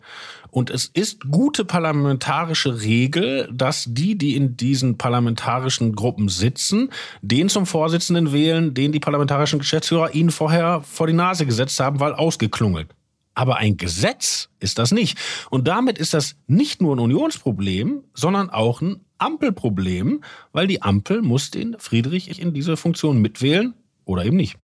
Und 0.53 0.69
es 0.69 0.85
ist 0.85 1.31
gute 1.31 1.65
parlamentarische 1.65 2.83
Regel, 2.83 3.49
dass 3.51 3.87
die, 3.88 4.19
die 4.19 4.37
in 4.37 4.55
diesen 4.55 4.99
parlamentarischen 4.99 5.95
Gruppen 5.95 6.29
sitzen, 6.29 6.91
den 7.23 7.49
zum 7.49 7.65
Vorsitzenden 7.65 8.35
wählen, 8.35 8.75
den 8.75 8.93
die 8.93 9.01
parlamentarischen 9.01 9.59
Geschäftsführer 9.59 10.15
ihnen 10.15 10.31
vorher 10.31 10.83
vor 10.83 11.07
die 11.07 11.15
Nase 11.15 11.47
gesetzt 11.47 11.81
haben, 11.81 12.01
weil 12.01 12.12
ausgeklungelt. 12.12 12.95
Aber 13.35 13.57
ein 13.57 13.79
Gesetz 13.79 14.51
ist 14.61 14.79
das 14.79 14.93
nicht. 14.93 15.17
Und 15.49 15.69
damit 15.69 15.97
ist 15.97 16.12
das 16.12 16.37
nicht 16.49 16.83
nur 16.83 16.97
ein 16.97 17.01
Unionsproblem, 17.01 18.05
sondern 18.12 18.51
auch 18.51 18.83
ein 18.83 19.01
Ampelproblem, 19.17 20.23
weil 20.53 20.67
die 20.67 20.83
Ampel 20.83 21.23
muss 21.23 21.51
den 21.51 21.77
Friedrich 21.79 22.38
in 22.38 22.53
diese 22.53 22.77
Funktion 22.77 23.23
mitwählen 23.23 23.73
oder 24.05 24.27
eben 24.27 24.37
nicht. 24.37 24.59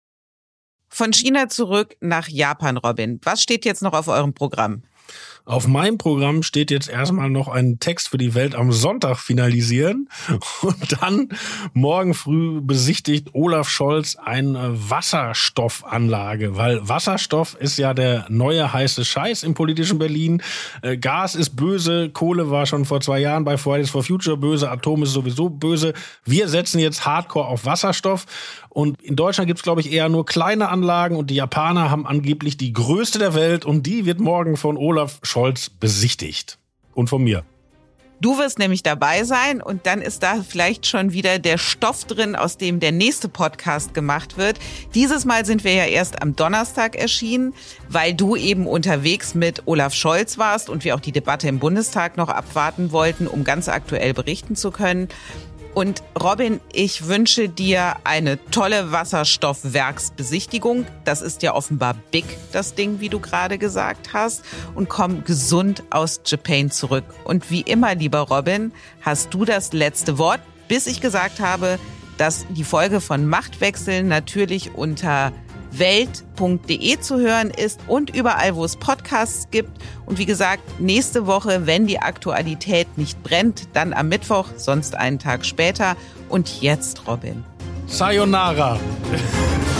Von 0.89 1.13
China 1.13 1.47
zurück 1.47 1.95
nach 1.99 2.27
Japan, 2.27 2.77
Robin. 2.77 3.19
Was 3.23 3.43
steht 3.43 3.65
jetzt 3.65 3.83
noch 3.83 3.93
auf 3.93 4.07
eurem 4.07 4.33
Programm? 4.33 4.81
Auf 5.47 5.67
meinem 5.67 5.99
Programm 5.99 6.41
steht 6.41 6.71
jetzt 6.71 6.89
erstmal 6.89 7.29
noch 7.29 7.47
ein 7.47 7.79
Text 7.79 8.09
für 8.09 8.17
die 8.17 8.33
Welt 8.33 8.55
am 8.55 8.71
Sonntag 8.71 9.19
finalisieren 9.19 10.09
und 10.63 10.99
dann 10.99 11.29
morgen 11.73 12.15
früh 12.15 12.61
besichtigt 12.61 13.29
Olaf 13.33 13.69
Scholz 13.69 14.15
eine 14.15 14.71
Wasserstoffanlage, 14.89 16.57
weil 16.57 16.89
Wasserstoff 16.89 17.55
ist 17.59 17.77
ja 17.77 17.93
der 17.93 18.25
neue 18.29 18.73
heiße 18.73 19.05
Scheiß 19.05 19.43
im 19.43 19.53
politischen 19.53 19.99
Berlin. 19.99 20.41
Äh, 20.81 20.97
Gas 20.97 21.35
ist 21.35 21.55
böse, 21.55 22.09
Kohle 22.09 22.49
war 22.49 22.65
schon 22.65 22.85
vor 22.85 23.01
zwei 23.01 23.19
Jahren 23.19 23.43
bei 23.43 23.57
Fridays 23.57 23.91
for 23.91 24.03
Future 24.03 24.37
böse, 24.37 24.71
Atom 24.71 25.03
ist 25.03 25.11
sowieso 25.11 25.49
böse. 25.49 25.93
Wir 26.23 26.47
setzen 26.47 26.79
jetzt 26.79 27.05
Hardcore 27.05 27.45
auf 27.45 27.65
Wasserstoff 27.65 28.25
und 28.69 28.99
in 29.03 29.15
Deutschland 29.15 29.47
gibt's 29.47 29.63
glaube 29.63 29.81
ich, 29.81 29.93
eher 29.93 30.09
nur 30.09 30.25
kleine 30.25 30.69
Anlagen 30.69 31.15
und 31.15 31.29
die 31.29 31.35
Japaner 31.35 31.91
haben 31.91 32.07
angeblich 32.07 32.57
die 32.57 32.73
größte 32.73 33.19
der 33.19 33.35
Welt 33.35 33.63
und 33.63 33.85
die 33.85 34.07
wird 34.07 34.19
morgen 34.19 34.57
von 34.57 34.75
Olaf 34.75 35.19
Scholz 35.35 35.69
besichtigt. 35.69 36.59
Und 36.93 37.09
von 37.09 37.21
mir. 37.21 37.43
Du 38.21 38.37
wirst 38.37 38.57
nämlich 38.57 38.83
dabei 38.83 39.25
sein 39.25 39.61
und 39.61 39.85
dann 39.85 40.01
ist 40.01 40.23
da 40.23 40.41
vielleicht 40.41 40.85
schon 40.85 41.11
wieder 41.11 41.39
der 41.39 41.57
Stoff 41.57 42.05
drin, 42.05 42.37
aus 42.37 42.55
dem 42.55 42.79
der 42.79 42.93
nächste 42.93 43.27
Podcast 43.27 43.93
gemacht 43.93 44.37
wird. 44.37 44.57
Dieses 44.93 45.25
Mal 45.25 45.45
sind 45.45 45.65
wir 45.65 45.73
ja 45.73 45.87
erst 45.87 46.21
am 46.21 46.37
Donnerstag 46.37 46.95
erschienen, 46.95 47.53
weil 47.89 48.13
du 48.13 48.37
eben 48.37 48.65
unterwegs 48.65 49.35
mit 49.35 49.63
Olaf 49.65 49.93
Scholz 49.93 50.37
warst 50.37 50.69
und 50.69 50.85
wir 50.85 50.95
auch 50.95 51.01
die 51.01 51.11
Debatte 51.11 51.49
im 51.49 51.59
Bundestag 51.59 52.15
noch 52.15 52.29
abwarten 52.29 52.93
wollten, 52.93 53.27
um 53.27 53.43
ganz 53.43 53.67
aktuell 53.67 54.13
berichten 54.13 54.55
zu 54.55 54.71
können. 54.71 55.09
Und 55.75 56.03
Robin, 56.23 56.61
ich 56.71 57.07
wünsche 57.09 57.49
dir 57.49 57.97
eine 58.05 58.39
tolle 58.45 58.93
Wasserstoffwerksbesichtigung. 58.93 60.87
Das 61.03 61.21
ist 61.21 61.43
ja 61.43 61.53
offenbar 61.53 61.95
big, 62.11 62.23
das 62.53 62.75
Ding, 62.75 63.01
wie 63.01 63.09
du 63.09 63.19
gerade 63.19 63.57
gesagt 63.57 64.13
hast. 64.13 64.45
Und 64.73 64.87
komm 64.87 65.25
gesund 65.25 65.83
aus 65.89 66.21
Japan 66.25 66.71
zurück. 66.71 67.03
Und 67.25 67.51
wie 67.51 67.59
immer, 67.59 67.93
lieber 67.93 68.19
Robin, 68.19 68.71
hast 69.01 69.33
du 69.33 69.43
das 69.43 69.73
letzte 69.73 70.17
Wort, 70.17 70.39
bis 70.69 70.87
ich 70.87 71.01
gesagt 71.01 71.41
habe, 71.41 71.77
dass 72.17 72.45
die 72.51 72.63
Folge 72.63 73.01
von 73.01 73.27
Machtwechseln 73.27 74.07
natürlich 74.07 74.75
unter 74.75 75.33
welt.de 75.79 76.99
zu 76.99 77.19
hören 77.19 77.49
ist 77.49 77.79
und 77.87 78.15
überall, 78.15 78.55
wo 78.55 78.65
es 78.65 78.75
Podcasts 78.75 79.49
gibt. 79.51 79.71
Und 80.05 80.17
wie 80.17 80.25
gesagt, 80.25 80.79
nächste 80.79 81.27
Woche, 81.27 81.65
wenn 81.65 81.87
die 81.87 81.99
Aktualität 81.99 82.97
nicht 82.97 83.21
brennt, 83.23 83.67
dann 83.73 83.93
am 83.93 84.09
Mittwoch, 84.09 84.47
sonst 84.57 84.95
einen 84.95 85.19
Tag 85.19 85.45
später. 85.45 85.95
Und 86.29 86.61
jetzt, 86.61 87.07
Robin. 87.07 87.43
Sayonara. 87.87 88.79